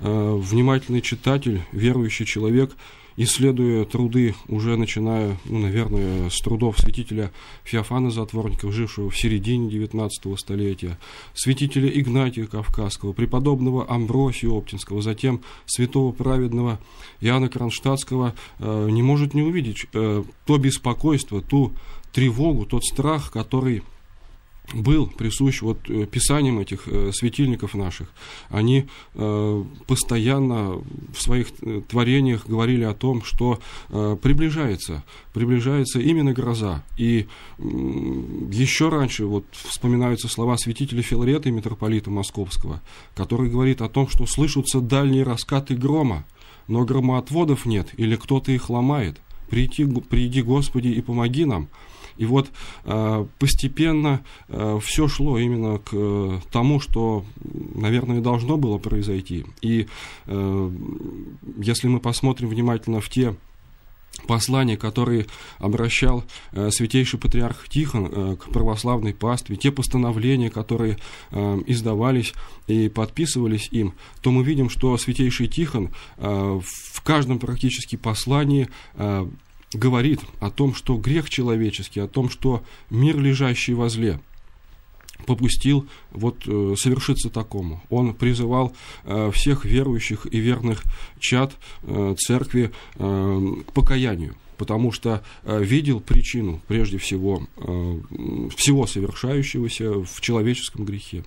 Э, 0.00 0.38
внимательный 0.40 1.02
читатель, 1.02 1.62
верующий 1.72 2.26
человек 2.26 2.76
исследуя 3.18 3.84
труды, 3.84 4.36
уже 4.46 4.76
начиная, 4.76 5.36
ну, 5.44 5.58
наверное, 5.58 6.30
с 6.30 6.40
трудов 6.40 6.78
святителя 6.78 7.32
Феофана 7.64 8.12
Затворников, 8.12 8.72
жившего 8.72 9.10
в 9.10 9.18
середине 9.18 9.68
XIX 9.68 10.08
столетия, 10.36 10.96
святителя 11.34 11.88
Игнатия 11.88 12.46
Кавказского, 12.46 13.12
преподобного 13.12 13.90
Амбросия 13.90 14.48
Оптинского, 14.48 15.02
затем 15.02 15.40
святого 15.66 16.12
праведного 16.12 16.78
Иоанна 17.20 17.48
Кронштадтского, 17.48 18.34
э, 18.60 18.88
не 18.90 19.02
может 19.02 19.34
не 19.34 19.42
увидеть 19.42 19.86
э, 19.92 20.22
то 20.46 20.58
беспокойство, 20.58 21.42
ту 21.42 21.72
тревогу, 22.12 22.66
тот 22.66 22.84
страх, 22.84 23.32
который 23.32 23.82
был 24.74 25.06
присущ 25.06 25.62
вот 25.62 25.78
э, 25.88 26.06
писаниям 26.06 26.58
этих 26.58 26.86
э, 26.86 27.10
светильников 27.12 27.74
наших. 27.74 28.08
Они 28.48 28.86
э, 29.14 29.64
постоянно 29.86 30.82
в 31.12 31.22
своих 31.22 31.48
творениях 31.88 32.46
говорили 32.46 32.84
о 32.84 32.94
том, 32.94 33.22
что 33.22 33.60
приближается, 33.88 35.04
приближается 35.32 36.00
именно 36.00 36.32
гроза. 36.32 36.82
И 36.96 37.26
еще 37.58 38.88
раньше 38.88 39.24
вот 39.26 39.44
вспоминаются 39.52 40.28
слова 40.28 40.56
святителя 40.56 41.02
Филарета 41.02 41.48
и 41.48 41.52
митрополита 41.52 42.10
Московского, 42.10 42.82
который 43.14 43.50
говорит 43.50 43.80
о 43.80 43.88
том, 43.88 44.08
что 44.08 44.26
слышатся 44.26 44.80
дальние 44.80 45.22
раскаты 45.22 45.74
грома, 45.74 46.24
но 46.66 46.84
громоотводов 46.84 47.66
нет, 47.66 47.88
или 47.96 48.16
кто-то 48.16 48.52
их 48.52 48.70
ломает. 48.70 49.20
Приди, 49.48 49.86
приди, 49.86 50.42
Господи, 50.42 50.88
и 50.88 51.00
помоги 51.00 51.44
нам. 51.44 51.68
И 52.18 52.26
вот 52.26 52.50
э, 52.84 53.26
постепенно 53.38 54.22
э, 54.48 54.78
все 54.82 55.08
шло 55.08 55.38
именно 55.38 55.78
к 55.78 55.90
э, 55.92 56.40
тому, 56.52 56.80
что, 56.80 57.24
наверное, 57.74 58.20
должно 58.20 58.56
было 58.56 58.78
произойти. 58.78 59.46
И 59.62 59.86
если 60.26 61.88
мы 61.88 62.00
посмотрим 62.00 62.48
внимательно 62.48 63.00
в 63.00 63.08
те 63.08 63.34
послания, 64.26 64.76
которые 64.76 65.26
обращал 65.58 66.24
э, 66.52 66.70
святейший 66.70 67.18
патриарх 67.18 67.68
Тихон 67.68 68.06
э, 68.10 68.36
к 68.36 68.50
православной 68.50 69.14
пастве, 69.14 69.56
те 69.56 69.70
постановления, 69.70 70.50
которые 70.50 70.98
э, 71.30 71.62
издавались 71.66 72.34
и 72.66 72.88
подписывались 72.88 73.68
им, 73.70 73.94
то 74.20 74.30
мы 74.30 74.42
видим, 74.42 74.70
что 74.70 74.96
святейший 74.96 75.48
Тихон 75.48 75.90
в 76.16 77.02
каждом 77.02 77.38
практически 77.38 77.96
послании 77.96 78.68
говорит 79.72 80.20
о 80.40 80.50
том, 80.50 80.74
что 80.74 80.96
грех 80.96 81.30
человеческий, 81.30 82.00
о 82.00 82.08
том, 82.08 82.30
что 82.30 82.62
мир, 82.90 83.18
лежащий 83.18 83.74
возле, 83.74 84.20
попустил 85.26 85.86
вот 86.10 86.44
э, 86.46 86.74
совершиться 86.76 87.28
такому. 87.28 87.82
Он 87.90 88.14
призывал 88.14 88.72
э, 89.04 89.30
всех 89.32 89.64
верующих 89.64 90.26
и 90.30 90.38
верных 90.38 90.84
чад 91.18 91.54
э, 91.82 92.14
церкви 92.18 92.70
э, 92.96 93.52
к 93.66 93.72
покаянию 93.72 94.36
потому 94.56 94.90
что 94.90 95.22
э, 95.44 95.62
видел 95.62 96.00
причину, 96.00 96.60
прежде 96.66 96.98
всего, 96.98 97.46
э, 97.56 98.00
всего 98.56 98.88
совершающегося 98.88 100.02
в 100.04 100.20
человеческом 100.20 100.84
грехе. 100.84 101.22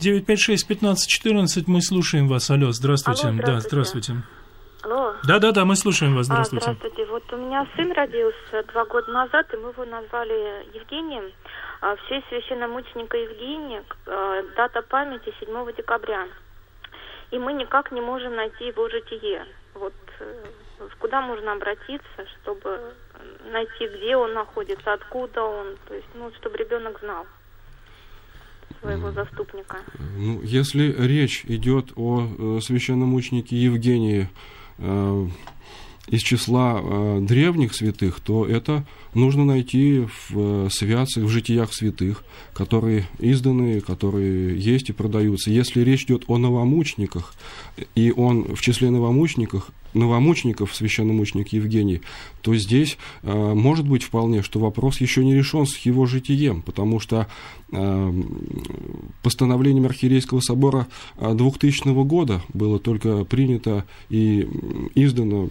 956-15-14, 0.00 1.64
мы 1.66 1.80
слушаем 1.80 2.28
вас. 2.28 2.50
Алло, 2.50 2.70
здравствуйте. 2.72 3.28
Алло, 3.28 3.32
здравствуйте. 3.32 3.46
Да, 3.46 3.68
здравствуйте. 3.68 4.39
Алло. 4.82 5.14
Да, 5.24 5.38
да, 5.38 5.52
да, 5.52 5.64
мы 5.64 5.76
слушаем 5.76 6.14
вас. 6.14 6.26
Здравствуйте. 6.26 6.70
А, 6.70 6.72
здравствуйте. 6.72 7.10
Вот 7.10 7.32
у 7.32 7.36
меня 7.36 7.66
сын 7.76 7.92
родился 7.92 8.62
два 8.72 8.84
года 8.86 9.12
назад, 9.12 9.52
и 9.52 9.56
мы 9.56 9.70
его 9.70 9.84
назвали 9.84 10.66
Евгением. 10.74 11.32
А, 11.82 11.96
в 11.96 12.08
честь 12.08 12.26
священномученика 12.28 13.16
Евгения, 13.16 13.84
а, 14.06 14.42
дата 14.56 14.82
памяти 14.82 15.34
7 15.40 15.76
декабря. 15.76 16.26
и 17.30 17.38
мы 17.38 17.52
никак 17.52 17.92
не 17.92 18.00
можем 18.00 18.34
найти 18.34 18.66
его 18.66 18.88
житие. 18.88 19.44
Вот 19.74 19.94
э, 20.18 20.88
куда 20.98 21.20
можно 21.20 21.52
обратиться, 21.52 22.26
чтобы 22.42 22.94
найти, 23.52 23.86
где 23.86 24.16
он 24.16 24.32
находится, 24.34 24.94
откуда 24.94 25.44
он, 25.44 25.76
то 25.86 25.94
есть, 25.94 26.08
ну, 26.14 26.32
чтобы 26.40 26.56
ребенок 26.56 26.98
знал 27.00 27.24
своего 28.80 29.12
заступника. 29.12 29.78
Ну, 30.16 30.40
если 30.42 30.92
речь 30.98 31.44
идет 31.44 31.92
о 31.96 32.22
э, 32.22 32.60
священномученике 32.60 33.54
Евгении 33.54 34.22
э, 34.22 34.26
из 36.10 36.22
числа 36.22 36.80
э, 36.82 37.20
древних 37.22 37.74
святых, 37.74 38.20
то 38.20 38.44
это 38.44 38.84
нужно 39.14 39.44
найти 39.44 40.06
в 40.28 40.30
э, 40.34 40.68
святцах, 40.70 41.24
в 41.24 41.28
житиях 41.28 41.72
святых, 41.72 42.24
которые 42.52 43.06
изданы, 43.20 43.80
которые 43.80 44.58
есть 44.58 44.90
и 44.90 44.92
продаются. 44.92 45.50
Если 45.50 45.82
речь 45.82 46.04
идет 46.04 46.24
о 46.26 46.36
новомучениках, 46.38 47.32
и 47.94 48.12
он 48.14 48.56
в 48.56 48.60
числе 48.60 48.90
новомучеников, 48.90 49.70
новомучеников, 49.94 50.74
священномученик 50.74 51.48
Евгений, 51.52 52.00
то 52.42 52.56
здесь 52.56 52.98
э, 53.22 53.54
может 53.54 53.86
быть 53.86 54.02
вполне, 54.02 54.42
что 54.42 54.58
вопрос 54.58 55.00
еще 55.00 55.24
не 55.24 55.34
решен 55.34 55.64
с 55.64 55.76
его 55.78 56.06
житием, 56.06 56.62
потому 56.62 56.98
что 56.98 57.28
э, 57.70 58.12
постановлением 59.22 59.86
Архиерейского 59.86 60.40
собора 60.40 60.86
2000 61.18 61.88
э, 61.88 62.04
года 62.04 62.42
было 62.52 62.78
только 62.78 63.24
принято 63.24 63.84
и 64.08 64.48
издано 64.94 65.48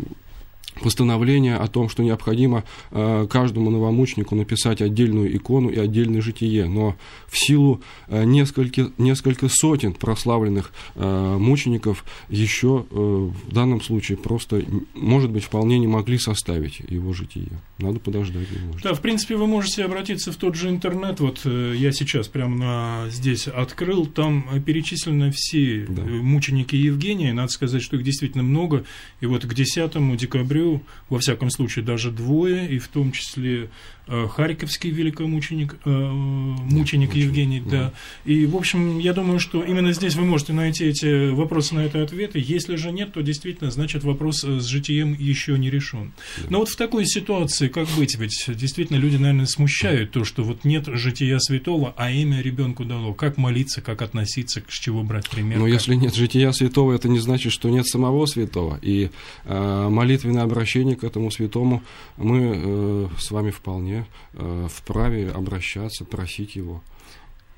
постановление 0.79 1.55
о 1.55 1.67
том, 1.67 1.89
что 1.89 2.03
необходимо 2.03 2.63
э, 2.91 3.27
каждому 3.29 3.69
новомученику 3.69 4.36
написать 4.36 4.81
отдельную 4.81 5.36
икону 5.36 5.69
и 5.69 5.77
отдельное 5.77 6.21
житие. 6.21 6.65
Но 6.65 6.95
в 7.27 7.38
силу 7.38 7.81
э, 8.07 8.24
несколько, 8.24 8.91
несколько 8.98 9.48
сотен 9.50 9.93
прославленных 9.93 10.71
э, 10.95 11.38
мучеников 11.39 12.05
еще 12.29 12.86
в 12.89 13.53
данном 13.53 13.81
случае 13.81 14.17
просто, 14.17 14.63
может 14.93 15.31
быть, 15.31 15.43
вполне 15.43 15.79
не 15.79 15.88
могли 15.88 16.17
составить 16.17 16.79
его 16.79 17.13
житие. 17.13 17.50
Надо 17.77 18.00
подождать 18.00 18.51
немножко. 18.51 18.89
Да, 18.89 18.93
в 18.93 19.01
принципе, 19.01 19.36
вы 19.36 19.48
можете 19.48 19.83
обратиться 19.83 20.31
в 20.31 20.36
тот 20.36 20.55
же 20.55 20.69
интернет. 20.69 21.19
Вот 21.19 21.45
я 21.45 21.91
сейчас 21.91 22.27
прямо 22.27 22.55
на, 22.55 23.09
здесь 23.09 23.48
открыл, 23.48 24.05
там 24.05 24.45
перечислены 24.65 25.31
все 25.31 25.86
да. 25.88 26.03
мученики 26.03 26.75
Евгения. 26.75 27.33
Надо 27.33 27.51
сказать, 27.51 27.81
что 27.81 27.95
их 27.95 28.03
действительно 28.03 28.43
много. 28.43 28.86
И 29.21 29.25
вот 29.25 29.45
к 29.45 29.53
10 29.53 30.17
декабрю 30.17 30.69
во 31.10 31.20
всяком 31.20 31.50
случае, 31.50 31.86
даже 31.86 32.12
двое, 32.12 32.70
и 32.70 32.80
в 32.80 32.88
том 32.88 33.12
числе 33.12 33.70
харьковский 34.10 34.89
великомученик, 34.89 35.75
э, 35.86 35.89
мученик 35.89 37.13
да, 37.13 37.20
Евгений, 37.20 37.60
да. 37.60 37.70
да. 37.70 37.94
И, 38.25 38.46
в 38.46 38.56
общем, 38.56 38.98
я 39.00 39.13
думаю, 39.13 39.39
что 39.39 39.63
именно 39.63 39.94
здесь 39.94 40.16
вы 40.16 40.25
можете 40.25 40.54
найти 40.54 40.86
эти 40.86 41.30
вопросы 41.30 41.75
на 41.75 41.82
это 41.82 42.01
ответы. 42.01 42.44
Если 42.44 42.75
же 42.75 42.92
нет, 42.92 43.13
то 43.13 43.22
действительно, 43.22 43.70
значит, 43.70 44.04
вопрос 44.04 44.44
с 44.44 44.66
житием 44.66 45.13
еще 45.13 45.58
не 45.58 45.70
решен. 45.70 46.12
Да. 46.38 46.48
Но 46.50 46.60
вот 46.60 46.70
в 46.70 46.75
такой 46.75 47.06
ситуации, 47.06 47.68
как 47.68 47.88
быть? 47.98 48.16
Ведь 48.18 48.46
действительно 48.48 48.98
люди, 48.98 49.18
наверное, 49.18 49.46
смущают 49.46 50.12
то, 50.12 50.24
что 50.24 50.44
вот 50.44 50.66
нет 50.66 50.86
жития 50.88 51.38
святого, 51.39 51.94
а 51.96 52.12
имя 52.12 52.42
ребенку 52.42 52.86
дало. 52.86 53.13
Как 53.13 53.38
молиться, 53.38 53.82
как 53.82 54.01
относиться, 54.01 54.62
с 54.68 54.80
чего 54.80 55.04
брать 55.04 55.30
пример? 55.30 55.60
Как... 55.60 55.68
если 55.68 55.96
нет 55.96 56.16
жития 56.16 56.51
святого, 56.51 56.94
это 56.94 57.10
не 57.10 57.20
значит, 57.20 57.51
что 57.51 57.70
нет 57.70 57.86
самого 57.86 58.25
святого. 58.25 58.80
И 58.82 59.10
э, 59.46 59.88
молитвенное 59.89 60.44
обращение 60.44 60.96
к 60.96 61.04
этому 61.04 61.32
святому 61.32 61.84
мы 62.18 62.54
э, 62.56 63.08
с 63.20 63.32
вами 63.32 63.51
вполне 63.51 63.99
э, 63.99 63.99
вправе 64.34 65.29
обращаться, 65.32 66.06
просить 66.06 66.56
его. 66.56 66.82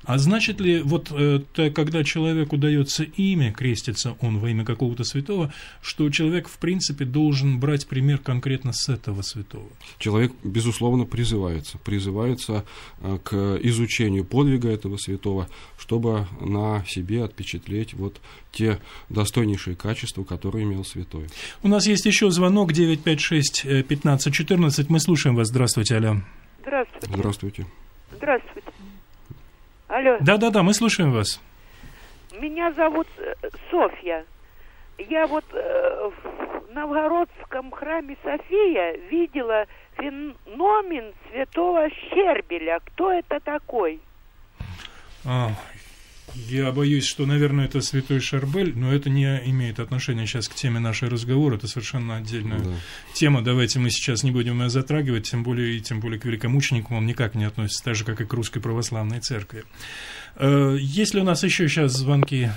А 0.04 0.18
значит 0.18 0.60
ли, 0.60 0.82
вот 0.82 1.12
э, 1.12 1.42
когда 1.74 2.02
человеку 2.02 2.56
дается 2.56 3.04
имя, 3.04 3.52
крестится 3.52 4.16
он 4.20 4.38
во 4.38 4.50
имя 4.50 4.64
какого-то 4.64 5.04
святого, 5.04 5.54
что 5.80 6.10
человек, 6.10 6.48
в 6.48 6.58
принципе, 6.58 7.04
должен 7.04 7.60
брать 7.60 7.86
пример 7.86 8.18
конкретно 8.18 8.72
с 8.72 8.88
этого 8.88 9.22
святого? 9.22 9.68
Человек, 9.98 10.32
безусловно, 10.42 11.04
призывается. 11.04 11.78
Призывается 11.78 12.64
э, 13.00 13.18
к 13.22 13.58
изучению 13.62 14.24
подвига 14.24 14.70
этого 14.70 14.96
святого, 14.96 15.48
чтобы 15.78 16.26
на 16.40 16.84
себе 16.86 17.22
отпечатлеть 17.24 17.94
вот 17.94 18.20
те 18.50 18.80
достойнейшие 19.08 19.76
качества, 19.76 20.24
которые 20.24 20.64
имел 20.64 20.84
святой. 20.84 21.28
У 21.62 21.68
нас 21.68 21.86
есть 21.86 22.06
еще 22.06 22.28
звонок 22.30 22.72
956-1514. 22.72 24.86
Мы 24.88 24.98
слушаем 25.00 25.36
вас. 25.36 25.48
Здравствуйте, 25.48 25.94
Аля. 25.94 26.24
Здравствуйте. 26.62 27.06
Здравствуйте. 27.08 27.66
Здравствуйте. 28.16 28.71
Алло. 29.92 30.16
Да-да-да, 30.20 30.62
мы 30.62 30.72
слушаем 30.72 31.12
вас. 31.12 31.38
Меня 32.40 32.72
зовут 32.72 33.06
э, 33.18 33.34
Софья. 33.70 34.24
Я 34.96 35.26
вот 35.26 35.44
э, 35.52 36.10
в 36.10 36.72
Новгородском 36.72 37.70
храме 37.72 38.16
София 38.24 38.96
видела 39.10 39.66
феномен 39.98 41.12
святого 41.30 41.90
Щербеля. 41.90 42.80
Кто 42.86 43.12
это 43.12 43.38
такой? 43.40 44.00
А, 45.26 45.50
я 46.34 46.72
боюсь, 46.72 47.04
что, 47.04 47.26
наверное, 47.26 47.66
это 47.66 47.80
святой 47.80 48.20
Шарбель, 48.20 48.76
но 48.76 48.92
это 48.92 49.10
не 49.10 49.24
имеет 49.46 49.80
отношения 49.80 50.26
сейчас 50.26 50.48
к 50.48 50.54
теме 50.54 50.80
нашей 50.80 51.08
разговора, 51.08 51.56
это 51.56 51.66
совершенно 51.66 52.16
отдельная 52.16 52.60
да. 52.60 52.70
тема. 53.14 53.42
Давайте 53.42 53.78
мы 53.78 53.90
сейчас 53.90 54.22
не 54.22 54.30
будем 54.30 54.60
ее 54.62 54.70
затрагивать, 54.70 55.30
тем 55.30 55.42
более 55.42 55.76
и 55.76 55.80
тем 55.80 56.00
более 56.00 56.18
к 56.18 56.24
великомученику 56.24 56.94
он 56.94 57.06
никак 57.06 57.34
не 57.34 57.44
относится, 57.44 57.84
так 57.84 57.94
же, 57.94 58.04
как 58.04 58.20
и 58.20 58.24
к 58.24 58.32
русской 58.32 58.60
православной 58.60 59.20
церкви. 59.20 59.64
Э, 60.36 60.76
есть 60.78 61.14
ли 61.14 61.20
у 61.20 61.24
нас 61.24 61.42
еще 61.42 61.68
сейчас 61.68 61.92
звонки? 61.92 62.50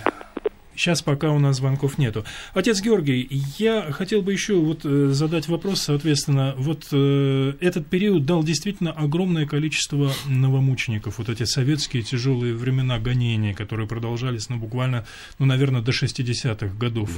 Сейчас 0.75 1.01
пока 1.01 1.31
у 1.31 1.39
нас 1.39 1.57
звонков 1.57 1.97
нету. 1.97 2.25
Отец 2.53 2.81
Георгий, 2.81 3.27
я 3.57 3.91
хотел 3.91 4.21
бы 4.21 4.33
еще 4.33 4.55
вот 4.55 4.81
э, 4.83 5.09
задать 5.11 5.47
вопрос, 5.47 5.81
соответственно, 5.81 6.53
вот 6.57 6.87
э, 6.91 7.53
этот 7.59 7.87
период 7.87 8.25
дал 8.25 8.43
действительно 8.43 8.91
огромное 8.91 9.45
количество 9.45 10.11
новомучеников, 10.27 11.17
вот 11.17 11.29
эти 11.29 11.43
советские 11.43 12.03
тяжелые 12.03 12.53
времена 12.53 12.99
гонения, 12.99 13.53
которые 13.53 13.87
продолжались, 13.87 14.49
ну, 14.49 14.57
буквально, 14.57 15.05
ну, 15.39 15.45
наверное, 15.45 15.81
до 15.81 15.91
60-х 15.91 16.75
годов 16.77 17.09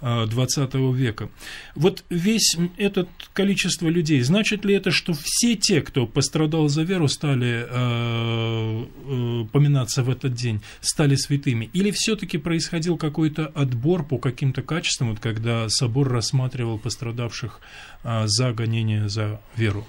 да. 0.00 0.26
20 0.26 0.74
века. 0.94 1.28
Вот 1.74 2.04
весь 2.10 2.56
этот 2.76 3.08
количество 3.32 3.88
людей, 3.88 4.20
значит 4.22 4.64
ли 4.64 4.74
это, 4.74 4.90
что 4.90 5.12
все 5.12 5.54
те, 5.54 5.80
кто 5.80 6.06
пострадал 6.06 6.68
за 6.68 6.82
веру, 6.82 7.08
стали 7.08 7.66
э, 7.68 8.84
э, 9.06 9.44
поминаться 9.52 10.02
в 10.02 10.10
этот 10.10 10.34
день, 10.34 10.60
стали 10.80 11.16
святыми? 11.16 11.70
Или 11.72 11.90
все-таки 11.90 12.38
происходил 12.38 12.96
какой-то 13.02 13.46
отбор 13.46 14.04
по 14.04 14.18
каким-то 14.18 14.62
качествам, 14.62 15.10
вот 15.10 15.18
когда 15.18 15.68
собор 15.68 16.08
рассматривал 16.08 16.78
пострадавших 16.78 17.58
а, 18.04 18.28
за 18.28 18.52
гонение 18.52 19.08
за 19.08 19.40
веру? 19.56 19.84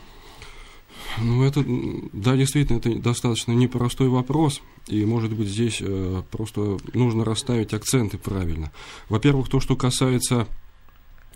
Ну, 1.21 1.43
это, 1.43 1.63
да, 2.11 2.35
действительно, 2.35 2.79
это 2.79 2.95
достаточно 2.95 3.51
непростой 3.51 4.09
вопрос, 4.09 4.61
и, 4.87 5.05
может 5.05 5.31
быть, 5.31 5.47
здесь 5.47 5.77
э, 5.79 6.23
просто 6.31 6.79
нужно 6.93 7.23
расставить 7.23 7.73
акценты 7.73 8.17
правильно. 8.17 8.71
Во-первых, 9.09 9.47
то, 9.47 9.59
что 9.59 9.75
касается 9.75 10.47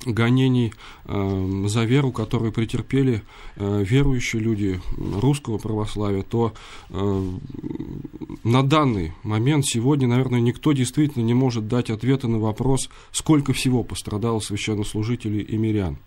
гонений 0.05 0.73
э, 1.05 1.63
за 1.67 1.83
веру, 1.83 2.11
которые 2.11 2.51
претерпели 2.51 3.23
э, 3.55 3.83
верующие 3.83 4.41
люди 4.41 4.79
русского 4.97 5.57
православия, 5.57 6.23
то 6.23 6.53
э, 6.89 7.31
на 8.43 8.63
данный 8.63 9.13
момент 9.23 9.65
сегодня, 9.65 10.07
наверное, 10.07 10.39
никто 10.39 10.71
действительно 10.71 11.23
не 11.23 11.33
может 11.33 11.67
дать 11.67 11.89
ответа 11.89 12.27
на 12.27 12.39
вопрос, 12.39 12.89
сколько 13.11 13.53
всего 13.53 13.83
пострадало 13.83 14.39
священнослужителей 14.39 15.41
и 15.41 15.57
мирян. 15.57 15.97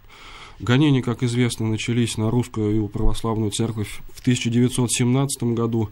Гонения, 0.61 1.01
как 1.01 1.23
известно, 1.23 1.67
начались 1.67 2.19
на 2.19 2.31
русскую 2.31 2.87
православную 2.89 3.51
церковь 3.51 4.03
в 4.13 4.21
1917 4.21 5.43
году 5.55 5.89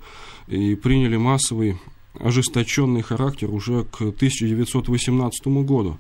и 0.47 0.75
приняли 0.75 1.17
массовый 1.17 1.79
ожесточенный 2.21 3.03
характер 3.03 3.51
уже 3.51 3.85
к 3.85 4.03
1918 4.03 5.47
году. 5.65 5.99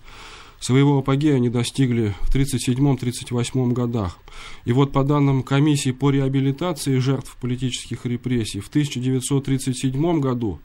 Своего 0.61 0.99
апогея 0.99 1.37
они 1.37 1.51
достигли 1.51 2.15
в 2.23 2.35
1937-1938 2.35 3.73
годах. 3.73 4.19
И 4.65 4.73
вот 4.73 4.93
по 4.93 5.05
данным 5.05 5.43
комиссии 5.43 5.93
по 5.93 6.11
реабилитации 6.11 6.99
жертв 6.99 7.37
политических 7.41 8.07
репрессий 8.07 8.61
в 8.61 8.69
1937 8.69 10.21
году 10.21 10.61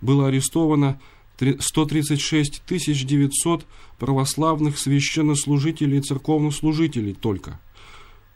было 0.00 0.28
арестовано 0.28 1.00
136 1.38 2.62
900 2.66 3.66
православных 3.98 4.78
священнослужителей 4.78 5.98
и 5.98 6.02
церковнослужителей 6.02 7.14
только, 7.14 7.60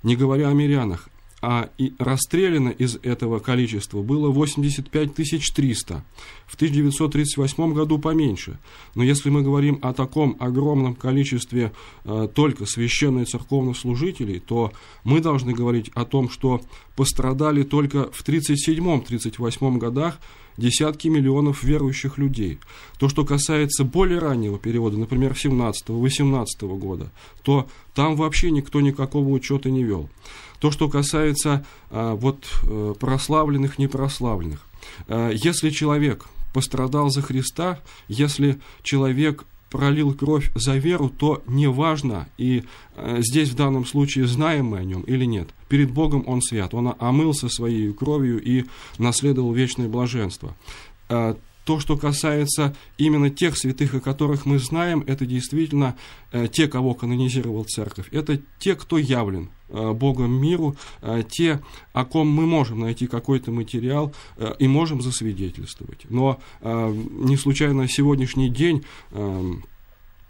не 0.03 0.17
говоря 0.17 0.49
о 0.49 0.55
мирянах 0.55 1.09
а 1.43 1.71
и 1.79 1.95
расстреляно 1.99 2.69
из 2.69 2.97
этого 3.03 3.39
количества 3.39 4.03
было 4.03 4.29
85 4.31 5.15
300. 5.15 6.05
В 6.47 6.55
1938 6.55 7.73
году 7.73 7.99
поменьше. 7.99 8.59
Но 8.95 9.03
если 9.03 9.31
мы 9.31 9.43
говорим 9.43 9.79
о 9.83 9.95
таком 9.95 10.37
огромном 10.39 10.95
количестве 10.95 11.73
э, 12.05 12.29
только 12.35 12.67
священных 12.67 13.29
церковных 13.29 13.77
служителей, 13.77 14.41
то 14.41 14.73
мы 15.05 15.21
должны 15.21 15.53
говорить 15.53 15.91
о 15.95 16.05
том, 16.05 16.29
что 16.29 16.61
пострадали 16.97 17.63
только 17.63 18.11
в 18.11 18.27
1937-1938 18.27 19.79
годах 19.79 20.19
десятки 20.61 21.09
миллионов 21.09 21.65
верующих 21.65 22.19
людей. 22.19 22.61
То, 22.99 23.09
что 23.09 23.25
касается 23.25 23.85
более 23.85 24.19
раннего 24.19 24.59
периода, 24.59 24.97
например, 24.97 25.33
17-18 25.33 26.45
года, 26.79 27.11
то 27.43 27.67
там 27.95 28.15
вообще 28.15 28.51
никто 28.51 28.81
никакого 28.81 29.29
учета 29.31 29.71
не 29.71 29.83
вел. 29.83 30.09
То, 30.61 30.71
что 30.71 30.89
касается 30.89 31.65
а, 31.91 32.15
вот 32.15 32.47
э, 32.65 32.95
прославленных, 33.01 33.79
непрославленных. 33.79 34.67
А, 35.09 35.31
если 35.31 35.71
человек 35.71 36.27
пострадал 36.53 37.11
за 37.11 37.23
Христа, 37.23 37.81
если 38.09 38.61
человек 38.83 39.47
пролил 39.71 40.13
кровь 40.15 40.51
за 40.55 40.77
веру, 40.77 41.09
то 41.09 41.43
неважно, 41.47 42.29
и 42.37 42.65
э, 42.97 43.19
здесь 43.21 43.51
в 43.51 43.55
данном 43.55 43.87
случае 43.87 44.27
знаем 44.27 44.67
мы 44.67 44.79
о 44.79 44.85
нем 44.85 45.03
или 45.03 45.25
нет, 45.25 45.49
перед 45.69 45.91
Богом 45.91 46.25
он 46.27 46.43
свят, 46.43 46.75
он 46.75 46.95
омылся 46.99 47.49
своей 47.49 47.93
кровью 47.93 48.43
и 48.43 48.67
наследовал 48.99 49.53
вечное 49.53 49.89
блаженство. 49.89 50.55
То, 51.71 51.79
что 51.79 51.97
касается 51.97 52.75
именно 52.99 53.31
тех 53.31 53.57
святых, 53.57 53.95
о 53.95 54.01
которых 54.01 54.45
мы 54.45 54.59
знаем, 54.59 55.05
это 55.07 55.25
действительно 55.25 55.95
э, 56.33 56.49
те, 56.49 56.67
кого 56.67 56.95
канонизировал 56.95 57.63
церковь. 57.63 58.07
Это 58.11 58.41
те, 58.59 58.75
кто 58.75 58.99
явлен 58.99 59.51
э, 59.69 59.93
Богом 59.93 60.33
миру, 60.33 60.75
э, 61.01 61.23
те, 61.31 61.61
о 61.93 62.05
ком 62.05 62.27
мы 62.27 62.45
можем 62.45 62.81
найти 62.81 63.07
какой-то 63.07 63.53
материал 63.53 64.13
и 64.59 64.67
можем 64.67 65.01
засвидетельствовать. 65.01 66.07
Но 66.11 66.41
не 66.61 67.37
случайно 67.37 67.87
сегодняшний 67.87 68.49
день 68.49 68.85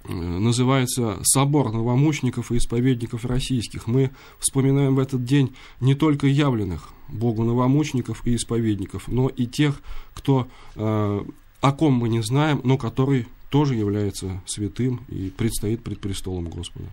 называется 0.04 1.20
«Собор 1.22 1.72
новомучеников 1.72 2.52
и 2.52 2.58
исповедников 2.58 3.24
российских». 3.24 3.86
Мы 3.86 4.10
вспоминаем 4.38 4.94
в 4.94 4.98
этот 4.98 5.24
день 5.24 5.54
не 5.80 5.94
только 5.94 6.26
явленных 6.26 6.92
Богу 7.12 7.44
новомучеников 7.44 8.26
и 8.26 8.34
исповедников, 8.36 9.08
но 9.08 9.28
и 9.28 9.46
тех, 9.46 9.80
кто, 10.14 10.46
э, 10.76 11.20
о 11.60 11.72
ком 11.72 11.92
мы 11.94 12.08
не 12.08 12.20
знаем, 12.22 12.60
но 12.64 12.76
который 12.78 13.26
тоже 13.50 13.74
является 13.74 14.40
святым 14.46 15.00
и 15.08 15.30
предстоит 15.30 15.82
пред 15.82 16.00
престолом 16.00 16.44
Господа. 16.48 16.86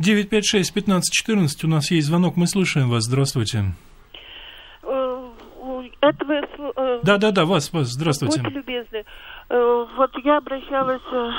956-1514, 0.00 1.64
у 1.64 1.68
нас 1.68 1.90
есть 1.90 2.06
звонок, 2.08 2.36
мы 2.36 2.46
слушаем 2.46 2.90
вас, 2.90 3.04
здравствуйте. 3.04 3.74
Э, 4.82 5.30
Это 6.00 6.24
вы... 6.24 6.34
э, 6.34 7.00
Да-да-да, 7.04 7.44
вас, 7.44 7.72
вас, 7.72 7.88
здравствуйте. 7.88 8.42
Будьте 8.42 8.56
любезны. 8.56 9.04
Э, 9.50 9.86
Вот 9.96 10.10
я 10.24 10.38
обращалась 10.38 11.02
э, 11.12 11.30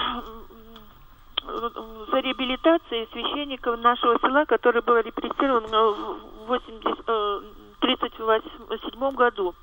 за 2.11 2.19
реабилитацией 2.19 3.07
священника 3.11 3.75
нашего 3.77 4.17
села, 4.19 4.45
который 4.45 4.81
был 4.83 4.97
репрессирован 4.97 5.65
в 5.65 6.47
80, 6.47 6.99
э, 7.81 7.95
37 7.97 9.15
году. 9.15 9.55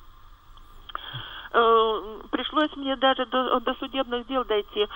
Э, 1.52 2.18
Пришлось 2.30 2.74
мне 2.76 2.94
даже 2.96 3.26
до, 3.26 3.58
до 3.60 3.74
судебных 3.74 4.26
дел 4.26 4.44
дойти, 4.44 4.86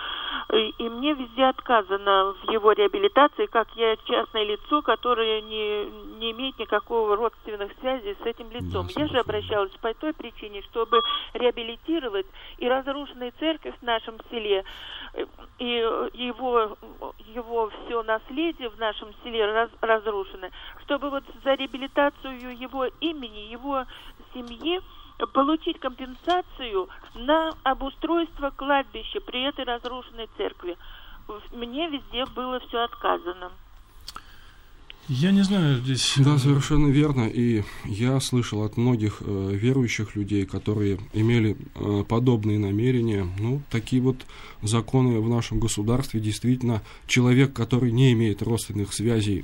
и 0.77 0.89
мне 0.89 1.13
везде 1.13 1.45
отказано 1.45 2.35
в 2.41 2.51
его 2.51 2.71
реабилитации, 2.71 3.47
как 3.47 3.67
я 3.75 3.95
частное 4.05 4.43
лицо, 4.43 4.81
которое 4.81 5.41
не, 5.41 5.85
не 6.19 6.31
имеет 6.31 6.57
никакого 6.59 7.15
родственных 7.15 7.71
связей 7.79 8.15
с 8.21 8.25
этим 8.25 8.49
лицом. 8.51 8.87
я 8.95 9.07
же 9.07 9.17
обращалась 9.19 9.71
по 9.81 9.93
той 9.93 10.13
причине, 10.13 10.61
чтобы 10.63 11.01
реабилитировать 11.33 12.27
и 12.59 12.69
разрушенную 12.69 13.33
церковь 13.39 13.75
в 13.79 13.83
нашем 13.83 14.15
селе, 14.29 14.63
и 15.59 15.65
его, 16.13 16.77
его 17.33 17.71
все 17.85 18.03
наследие 18.03 18.69
в 18.69 18.79
нашем 18.79 19.09
селе 19.23 19.51
раз- 19.51 19.69
разрушено, 19.81 20.47
чтобы 20.83 21.09
вот 21.09 21.23
за 21.43 21.55
реабилитацию 21.55 22.57
его 22.57 22.85
имени, 23.01 23.51
его 23.51 23.85
семьи 24.33 24.79
получить 25.33 25.79
компенсацию 25.79 26.89
на 27.15 27.53
обустройство 27.63 28.51
кладбища 28.51 29.19
при 29.21 29.43
этой 29.43 29.65
разрушенной 29.65 30.27
церкви. 30.37 30.77
Мне 31.51 31.89
везде 31.89 32.25
было 32.35 32.59
все 32.59 32.79
отказано. 32.79 33.51
Я 35.09 35.31
не 35.31 35.41
знаю, 35.41 35.79
здесь... 35.79 36.13
Да, 36.17 36.37
совершенно 36.37 36.87
верно. 36.87 37.27
И 37.27 37.63
я 37.83 38.19
слышал 38.21 38.63
от 38.63 38.77
многих 38.77 39.17
э, 39.19 39.49
верующих 39.51 40.15
людей, 40.15 40.45
которые 40.45 40.97
имели 41.11 41.57
э, 41.75 42.03
подобные 42.07 42.57
намерения. 42.57 43.27
Ну, 43.37 43.61
такие 43.69 44.01
вот 44.01 44.25
законы 44.61 45.19
в 45.19 45.27
нашем 45.27 45.59
государстве. 45.59 46.21
Действительно, 46.21 46.81
человек, 47.05 47.51
который 47.51 47.91
не 47.91 48.13
имеет 48.13 48.41
родственных 48.41 48.93
связей 48.93 49.43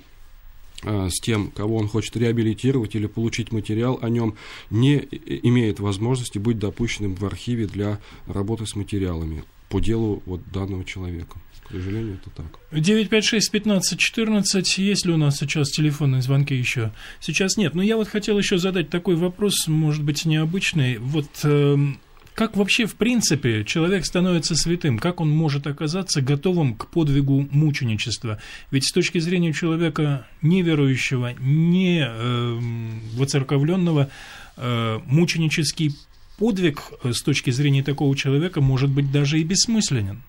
с 0.84 1.20
тем, 1.22 1.52
кого 1.52 1.78
он 1.78 1.88
хочет 1.88 2.16
реабилитировать 2.18 2.96
или 2.96 3.08
получить 3.08 3.52
материал 3.52 4.00
о 4.02 4.10
нем, 4.10 4.36
не 4.70 4.98
имеет 4.98 5.80
возможности 5.80 6.38
быть 6.38 6.58
допущенным 6.58 7.16
в 7.16 7.26
архиве 7.26 7.68
для 7.68 8.00
работы 8.28 8.66
с 8.66 8.76
материалами 8.76 9.44
по 9.70 9.80
делу 9.80 10.24
вот 10.26 10.42
данного 10.52 10.84
человека. 10.86 11.38
К 11.70 11.74
сожалению, 11.74 12.20
это 12.20 12.32
так. 12.32 12.60
956-1514, 12.72 14.64
есть 14.78 15.06
ли 15.06 15.14
у 15.14 15.18
нас 15.18 15.38
сейчас 15.38 15.70
телефонные 15.70 16.24
звонки 16.24 16.56
еще? 16.56 16.92
Сейчас 17.20 17.58
нет, 17.58 17.76
но 17.76 17.84
я 17.84 17.96
вот 17.96 18.08
хотел 18.08 18.40
еще 18.40 18.58
задать 18.58 18.90
такой 18.90 19.16
вопрос, 19.16 19.68
может 19.68 20.04
быть, 20.04 20.26
необычный. 20.26 20.98
Вот 20.98 21.30
эм, 21.44 22.00
как 22.40 22.56
вообще, 22.56 22.86
в 22.86 22.96
принципе, 22.96 23.66
человек 23.66 24.06
становится 24.06 24.56
святым? 24.56 24.98
Как 24.98 25.20
он 25.20 25.30
может 25.30 25.68
оказаться 25.68 26.22
готовым 26.22 26.74
к 26.74 26.88
подвигу 26.88 27.46
мученичества? 27.52 28.40
Ведь 28.72 28.86
с 28.86 28.94
точки 28.94 29.18
зрения 29.18 29.52
человека 29.52 30.26
неверующего, 30.42 31.34
не 31.38 32.00
эм, 32.00 33.02
воцерковленного, 33.16 34.10
э, 34.56 35.00
мученический 35.06 35.94
подвиг 36.38 36.82
э, 37.04 37.12
с 37.12 37.22
точки 37.24 37.50
зрения 37.50 37.84
такого 37.84 38.16
человека 38.16 38.62
может 38.62 38.90
быть 38.90 39.12
даже 39.12 39.38
и 39.38 39.44
бессмысленен. 39.44 40.22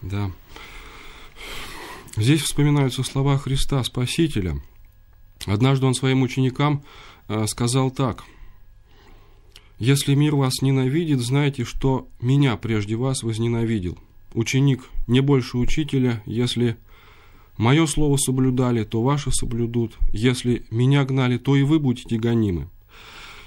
Да. 0.00 0.30
Здесь 2.14 2.42
вспоминаются 2.42 3.02
слова 3.02 3.36
Христа 3.36 3.82
Спасителя. 3.82 4.54
Однажды 5.44 5.86
он 5.86 5.94
своим 5.94 6.22
ученикам 6.22 6.84
э, 7.26 7.48
сказал 7.48 7.90
так. 7.90 8.22
«Если 9.78 10.14
мир 10.14 10.34
вас 10.34 10.60
ненавидит, 10.60 11.20
знайте, 11.20 11.64
что 11.64 12.08
меня 12.20 12.56
прежде 12.56 12.96
вас 12.96 13.22
возненавидел. 13.22 13.98
Ученик 14.34 14.84
не 15.06 15.20
больше 15.20 15.56
учителя, 15.56 16.22
если 16.26 16.76
мое 17.56 17.86
слово 17.86 18.16
соблюдали, 18.16 18.84
то 18.84 19.02
ваши 19.02 19.30
соблюдут. 19.30 19.96
Если 20.12 20.64
меня 20.70 21.04
гнали, 21.04 21.38
то 21.38 21.56
и 21.56 21.62
вы 21.62 21.78
будете 21.78 22.18
гонимы». 22.18 22.68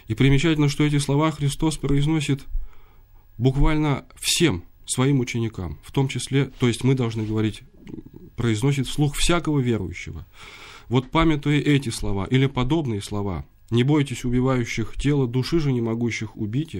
И 0.07 0.13
примечательно, 0.13 0.67
что 0.67 0.83
эти 0.83 0.97
слова 0.97 1.31
Христос 1.31 1.77
произносит 1.77 2.41
буквально 3.37 4.05
всем 4.19 4.63
своим 4.85 5.19
ученикам, 5.19 5.79
в 5.83 5.91
том 5.91 6.07
числе, 6.07 6.51
то 6.59 6.67
есть 6.67 6.83
мы 6.83 6.95
должны 6.95 7.23
говорить, 7.23 7.61
произносит 8.35 8.87
вслух 8.87 9.15
всякого 9.15 9.59
верующего. 9.59 10.25
Вот 10.89 11.09
памятуя 11.09 11.59
эти 11.59 11.89
слова 11.89 12.25
или 12.25 12.47
подобные 12.47 13.01
слова, 13.01 13.45
не 13.71 13.83
бойтесь 13.83 14.25
убивающих 14.25 14.95
тело, 14.97 15.27
души 15.27 15.59
же 15.59 15.71
не 15.71 15.81
могущих 15.81 16.37
убить, 16.37 16.77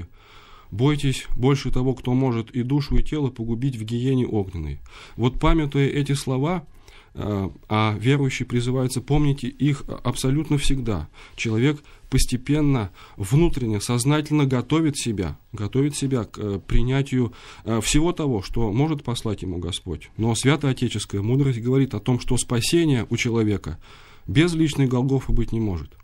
бойтесь 0.70 1.26
больше 1.36 1.72
того, 1.72 1.94
кто 1.94 2.14
может 2.14 2.52
и 2.52 2.64
душу, 2.64 2.98
и 2.98 3.04
тело 3.04 3.30
погубить 3.30 3.78
в 3.78 3.84
гиене 3.84 4.28
огненной. 4.28 4.80
Вот 5.16 5.40
памятуя 5.40 5.88
эти 5.88 6.14
слова, 6.14 6.66
э, 7.14 7.50
а 7.70 7.96
верующие 8.00 8.46
призываются 8.46 9.02
помните 9.02 9.48
их 9.48 9.84
абсолютно 10.04 10.58
всегда. 10.58 11.10
Человек 11.36 11.82
постепенно, 12.10 12.92
внутренне, 13.16 13.80
сознательно 13.80 14.46
готовит 14.46 14.98
себя, 14.98 15.38
готовит 15.54 15.96
себя 15.96 16.26
к 16.26 16.38
э, 16.38 16.60
принятию 16.60 17.32
э, 17.64 17.80
всего 17.82 18.12
того, 18.12 18.42
что 18.42 18.72
может 18.72 19.04
послать 19.04 19.44
ему 19.44 19.60
Господь. 19.60 20.10
Но 20.18 20.36
святоотеческая 20.36 21.22
мудрость 21.22 21.62
говорит 21.62 21.94
о 21.94 22.02
том, 22.02 22.20
что 22.20 22.38
спасение 22.38 23.08
у 23.10 23.16
человека 23.16 23.80
без 24.28 24.54
личной 24.54 24.88
Голгофы 24.88 25.32
быть 25.32 25.54
не 25.54 25.62
может. 25.62 25.96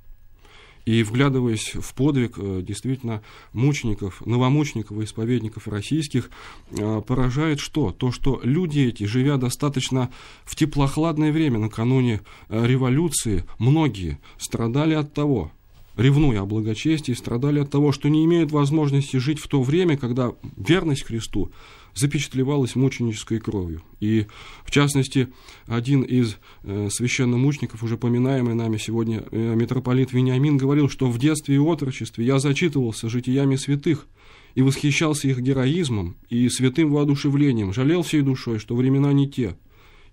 И 0.88 1.04
вглядываясь 1.04 1.74
в 1.74 1.94
подвиг 1.94 2.36
э, 2.38 2.62
действительно 2.66 3.22
мучеников, 3.52 4.26
новомучеников 4.26 4.98
и 5.02 5.04
исповедников 5.04 5.68
российских, 5.68 6.30
э, 6.70 7.02
поражает 7.06 7.60
что? 7.60 7.92
То, 7.92 8.14
что 8.14 8.40
люди 8.42 8.80
эти, 8.80 9.04
живя 9.04 9.36
достаточно 9.36 10.10
в 10.46 10.56
теплохладное 10.56 11.34
время 11.34 11.60
накануне 11.60 12.22
э, 12.48 12.66
революции, 12.66 13.44
многие 13.60 14.18
страдали 14.38 14.94
от 14.94 15.14
того, 15.14 15.52
ревнуя 15.98 16.42
о 16.42 16.46
благочестии, 16.46 17.14
страдали 17.14 17.60
от 17.60 17.72
того, 17.72 17.92
что 17.92 18.10
не 18.10 18.24
имеют 18.26 18.52
возможности 18.52 19.18
жить 19.18 19.40
в 19.40 19.48
то 19.48 19.62
время, 19.62 19.98
когда 19.98 20.34
верность 20.56 21.04
Христу 21.04 21.52
запечатлевалась 21.96 22.76
мученической 22.76 23.40
кровью. 23.40 23.82
И, 24.00 24.28
в 24.64 24.72
частности, 24.72 25.30
один 25.66 26.04
из 26.04 26.38
э, 26.64 26.90
священномучеников, 26.92 27.82
уже 27.82 27.98
поминаемый 27.98 28.54
нами 28.54 28.78
сегодня 28.78 29.24
э, 29.32 29.56
митрополит 29.56 30.14
Вениамин, 30.14 30.58
говорил, 30.58 30.90
что 30.90 31.10
в 31.10 31.18
детстве 31.18 31.56
и 31.56 31.60
отрочестве 31.60 32.26
я 32.26 32.40
зачитывался 32.40 33.10
житиями 33.10 33.56
святых 33.56 34.08
и 34.54 34.62
восхищался 34.62 35.28
их 35.28 35.40
героизмом 35.40 36.18
и 36.30 36.48
святым 36.50 36.92
воодушевлением, 36.92 37.74
жалел 37.74 38.04
всей 38.04 38.22
душой, 38.22 38.60
что 38.60 38.76
времена 38.76 39.12
не 39.14 39.30
те, 39.30 39.58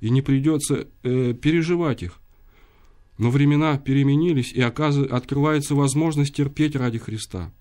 и 0.01 0.11
не 0.11 0.23
придется 0.23 0.89
э, 1.03 1.35
переживать 1.35 2.03
их. 2.03 2.21
Но 3.17 3.31
времена 3.31 3.79
переменились, 3.79 4.53
и 4.53 4.61
открывается 4.61 5.75
возможность 5.75 6.35
терпеть 6.35 6.75
ради 6.75 6.99
Христа. 6.99 7.53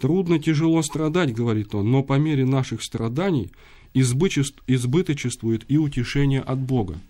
Трудно, 0.00 0.38
тяжело 0.38 0.82
страдать, 0.82 1.34
говорит 1.34 1.74
он, 1.74 1.90
но 1.90 2.02
по 2.02 2.18
мере 2.18 2.44
наших 2.44 2.82
страданий 2.82 3.50
избыточествует 3.94 5.64
и 5.68 5.78
утешение 5.78 6.40
от 6.40 6.58
Бога. 6.58 7.00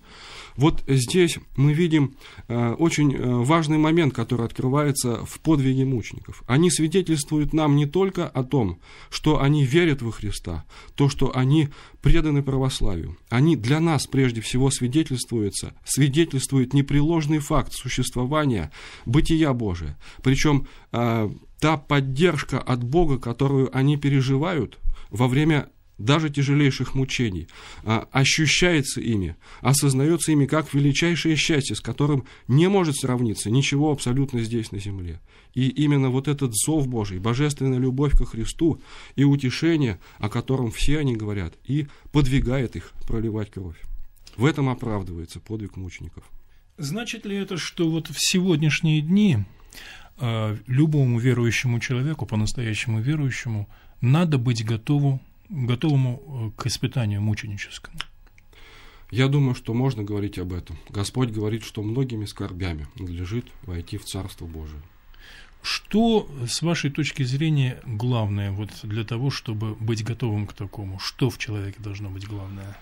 Вот 0.58 0.82
здесь 0.88 1.38
мы 1.54 1.72
видим 1.72 2.16
э, 2.48 2.72
очень 2.72 3.14
э, 3.14 3.24
важный 3.24 3.78
момент, 3.78 4.12
который 4.12 4.44
открывается 4.44 5.24
в 5.24 5.38
подвиге 5.38 5.84
мучеников. 5.84 6.42
Они 6.48 6.68
свидетельствуют 6.68 7.52
нам 7.52 7.76
не 7.76 7.86
только 7.86 8.26
о 8.26 8.42
том, 8.42 8.80
что 9.08 9.40
они 9.40 9.64
верят 9.64 10.02
во 10.02 10.10
Христа, 10.10 10.64
то, 10.96 11.08
что 11.08 11.30
они 11.36 11.68
преданы 12.02 12.42
православию. 12.42 13.16
Они 13.28 13.54
для 13.54 13.78
нас 13.78 14.08
прежде 14.08 14.40
всего 14.40 14.72
свидетельствуются, 14.72 15.74
свидетельствует 15.84 16.74
непреложный 16.74 17.38
факт 17.38 17.72
существования 17.72 18.72
бытия 19.06 19.52
Божия. 19.52 19.96
Причем 20.24 20.66
э, 20.90 21.30
та 21.60 21.76
поддержка 21.76 22.58
от 22.58 22.82
Бога, 22.82 23.18
которую 23.18 23.70
они 23.76 23.96
переживают 23.96 24.80
во 25.10 25.28
время 25.28 25.70
даже 25.98 26.30
тяжелейших 26.30 26.94
мучений, 26.94 27.48
а, 27.84 28.08
ощущается 28.12 29.00
ими, 29.00 29.36
осознается 29.60 30.32
ими 30.32 30.46
как 30.46 30.72
величайшее 30.72 31.36
счастье, 31.36 31.76
с 31.76 31.80
которым 31.80 32.24
не 32.46 32.68
может 32.68 32.96
сравниться 32.96 33.50
ничего 33.50 33.90
абсолютно 33.90 34.40
здесь 34.40 34.72
на 34.72 34.78
земле. 34.78 35.20
И 35.54 35.68
именно 35.68 36.10
вот 36.10 36.28
этот 36.28 36.54
зов 36.54 36.86
Божий, 36.86 37.18
божественная 37.18 37.78
любовь 37.78 38.16
ко 38.16 38.24
Христу 38.24 38.80
и 39.16 39.24
утешение, 39.24 39.98
о 40.18 40.28
котором 40.28 40.70
все 40.70 40.98
они 40.98 41.16
говорят, 41.16 41.54
и 41.64 41.88
подвигает 42.12 42.76
их 42.76 42.92
проливать 43.06 43.50
кровь. 43.50 43.78
В 44.36 44.44
этом 44.44 44.68
оправдывается 44.68 45.40
подвиг 45.40 45.76
мучеников. 45.76 46.22
Значит 46.76 47.26
ли 47.26 47.36
это, 47.36 47.56
что 47.56 47.90
вот 47.90 48.06
в 48.06 48.14
сегодняшние 48.18 49.00
дни 49.00 49.38
э, 50.20 50.56
любому 50.68 51.18
верующему 51.18 51.80
человеку, 51.80 52.24
по-настоящему 52.24 53.00
верующему, 53.00 53.68
надо 54.00 54.38
быть 54.38 54.64
готову 54.64 55.20
готовому 55.48 56.52
э, 56.56 56.60
к 56.60 56.66
испытанию 56.66 57.20
мученическому? 57.20 57.98
Я 59.10 59.28
думаю, 59.28 59.54
что 59.54 59.72
можно 59.72 60.02
говорить 60.02 60.38
об 60.38 60.52
этом. 60.52 60.76
Господь 60.90 61.30
говорит, 61.30 61.64
что 61.64 61.82
многими 61.82 62.26
скорбями 62.26 62.86
надлежит 62.96 63.46
войти 63.62 63.96
в 63.96 64.04
Царство 64.04 64.44
Божие. 64.44 64.82
Что, 65.62 66.28
с 66.46 66.62
вашей 66.62 66.90
точки 66.90 67.22
зрения, 67.22 67.80
главное 67.84 68.52
вот 68.52 68.70
для 68.82 69.04
того, 69.04 69.30
чтобы 69.30 69.74
быть 69.74 70.04
готовым 70.04 70.46
к 70.46 70.52
такому? 70.52 70.98
Что 70.98 71.30
в 71.30 71.38
человеке 71.38 71.78
должно 71.80 72.10
быть 72.10 72.26
главное? 72.26 72.76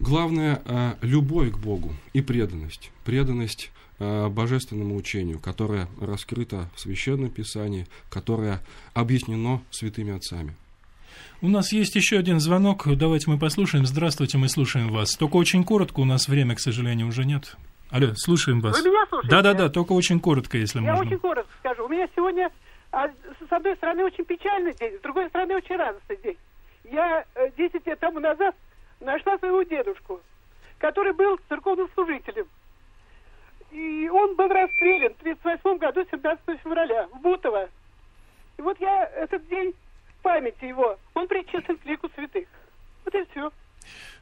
Главное 0.00 0.62
э,– 0.64 0.94
любовь 1.02 1.52
к 1.52 1.58
Богу 1.58 1.94
и 2.12 2.20
преданность. 2.20 2.90
Преданность 3.04 3.70
э, 3.98 4.28
божественному 4.28 4.94
учению, 4.94 5.38
которое 5.38 5.88
раскрыто 6.00 6.70
в 6.74 6.80
Священном 6.80 7.30
Писании, 7.30 7.86
которое 8.08 8.62
объяснено 8.94 9.62
святыми 9.70 10.14
отцами. 10.14 10.54
У 11.42 11.48
нас 11.48 11.72
есть 11.72 11.94
еще 11.94 12.18
один 12.18 12.40
звонок. 12.40 12.86
Давайте 12.96 13.30
мы 13.30 13.38
послушаем. 13.38 13.86
Здравствуйте, 13.86 14.38
мы 14.38 14.48
слушаем 14.48 14.88
вас. 14.90 15.14
Только 15.16 15.36
очень 15.36 15.64
коротко, 15.64 16.00
у 16.00 16.04
нас 16.04 16.28
время, 16.28 16.54
к 16.54 16.60
сожалению, 16.60 17.08
уже 17.08 17.24
нет. 17.24 17.56
Алло, 17.90 18.14
слушаем 18.14 18.60
вас. 18.60 18.80
Вы 18.82 18.90
меня 18.90 19.06
слушаете? 19.08 19.30
Да-да-да, 19.30 19.68
только 19.68 19.92
очень 19.92 20.18
коротко, 20.18 20.58
если 20.58 20.80
Я 20.80 20.92
можно. 20.94 21.06
очень 21.06 21.18
коротко 21.18 21.52
скажу. 21.60 21.84
У 21.84 21.88
меня 21.88 22.08
сегодня, 22.16 22.50
а, 22.90 23.08
с 23.08 23.52
одной 23.52 23.76
стороны, 23.76 24.04
очень 24.04 24.24
печальный 24.24 24.74
день, 24.74 24.98
с 24.98 25.00
другой 25.02 25.28
стороны, 25.28 25.56
очень 25.56 25.76
радостный 25.76 26.18
день. 26.22 26.36
Я 26.90 27.24
э, 27.34 27.50
10 27.56 27.86
лет 27.86 27.98
тому 28.00 28.20
назад 28.20 28.54
нашла 29.00 29.38
своего 29.38 29.62
дедушку, 29.62 30.20
который 30.78 31.12
был 31.12 31.38
церковным 31.48 31.88
служителем. 31.94 32.46
И 33.72 34.08
он 34.08 34.36
был 34.36 34.48
расстрелян 34.48 35.12
в 35.14 35.20
1938 35.20 35.78
году, 35.78 36.04
17 36.10 36.60
февраля, 36.62 37.08
в 37.12 37.20
Бутово. 37.20 37.68
И 38.58 38.62
вот 38.62 38.80
я 38.80 39.04
этот 39.04 39.46
день 39.48 39.74
памяти 40.22 40.64
его, 40.64 40.98
он 41.14 41.28
причислен 41.28 41.76
к 41.76 41.84
лику 41.84 42.08
святых. 42.14 42.46
Вот 43.04 43.14
и 43.14 43.24
все. 43.30 43.50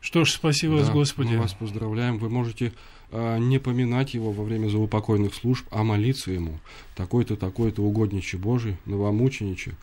Что 0.01 0.25
ж, 0.25 0.33
спасибо 0.33 0.75
Да, 0.75 0.81
вас, 0.81 0.91
Господи. 0.91 1.35
Мы 1.35 1.41
вас 1.41 1.55
поздравляем. 1.55 2.19
Вы 2.19 2.29
можете 2.29 2.73
э, 3.11 3.39
не 3.39 3.59
поминать 3.59 4.15
его 4.15 4.33
во 4.33 4.45
время 4.45 4.69
заупокойных 4.69 5.35
служб, 5.35 5.67
а 5.71 5.83
молиться 5.83 6.31
ему. 6.31 6.59
Такой-то, 6.95 7.37
такой-то 7.37 7.83
угодниче 7.83 8.37
Божий, 8.37 8.77
новомучениче, 8.85 9.75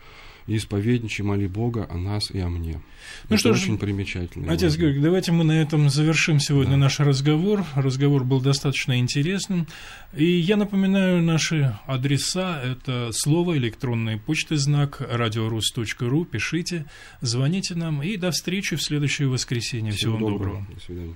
и 0.52 0.58
исповедниче 0.58 1.24
моли 1.24 1.48
Бога 1.48 1.88
о 1.90 1.98
нас 1.98 2.30
и 2.32 2.40
о 2.40 2.50
мне. 2.50 2.82
Ну 3.30 3.36
Это 3.36 3.38
что 3.38 3.54
ж, 3.54 3.62
очень 3.64 3.78
примечательно. 3.78 4.52
Отец. 4.52 4.76
Георгий, 4.76 5.00
давайте 5.00 5.32
мы 5.32 5.44
на 5.44 5.54
этом 5.62 5.90
завершим 5.90 6.40
сегодня 6.40 6.72
Да. 6.74 6.78
наш 6.78 7.00
разговор. 7.00 7.64
Разговор 7.76 8.24
был 8.24 8.42
достаточно 8.42 9.00
интересным. 9.00 9.68
И 10.16 10.26
я 10.26 10.58
напоминаю 10.58 11.22
наши 11.22 11.76
адреса. 11.88 12.62
Это 12.64 13.10
слово, 13.14 13.58
электронная 13.58 14.18
почта, 14.18 14.58
знак 14.58 15.02
радиорус.ру. 15.10 16.26
Пишите, 16.26 16.86
звоните 17.22 17.76
нам. 17.76 18.04
И 18.04 18.18
до 18.18 18.32
встречи 18.32 18.76
в 18.76 18.82
следующее 18.82 19.28
воскресенье. 19.28 19.92
Всего, 19.94 20.16
Всего 20.18 20.28
вам 20.28 20.38
доброго. 20.38 20.68
До 20.74 20.80
свидания. 20.82 21.16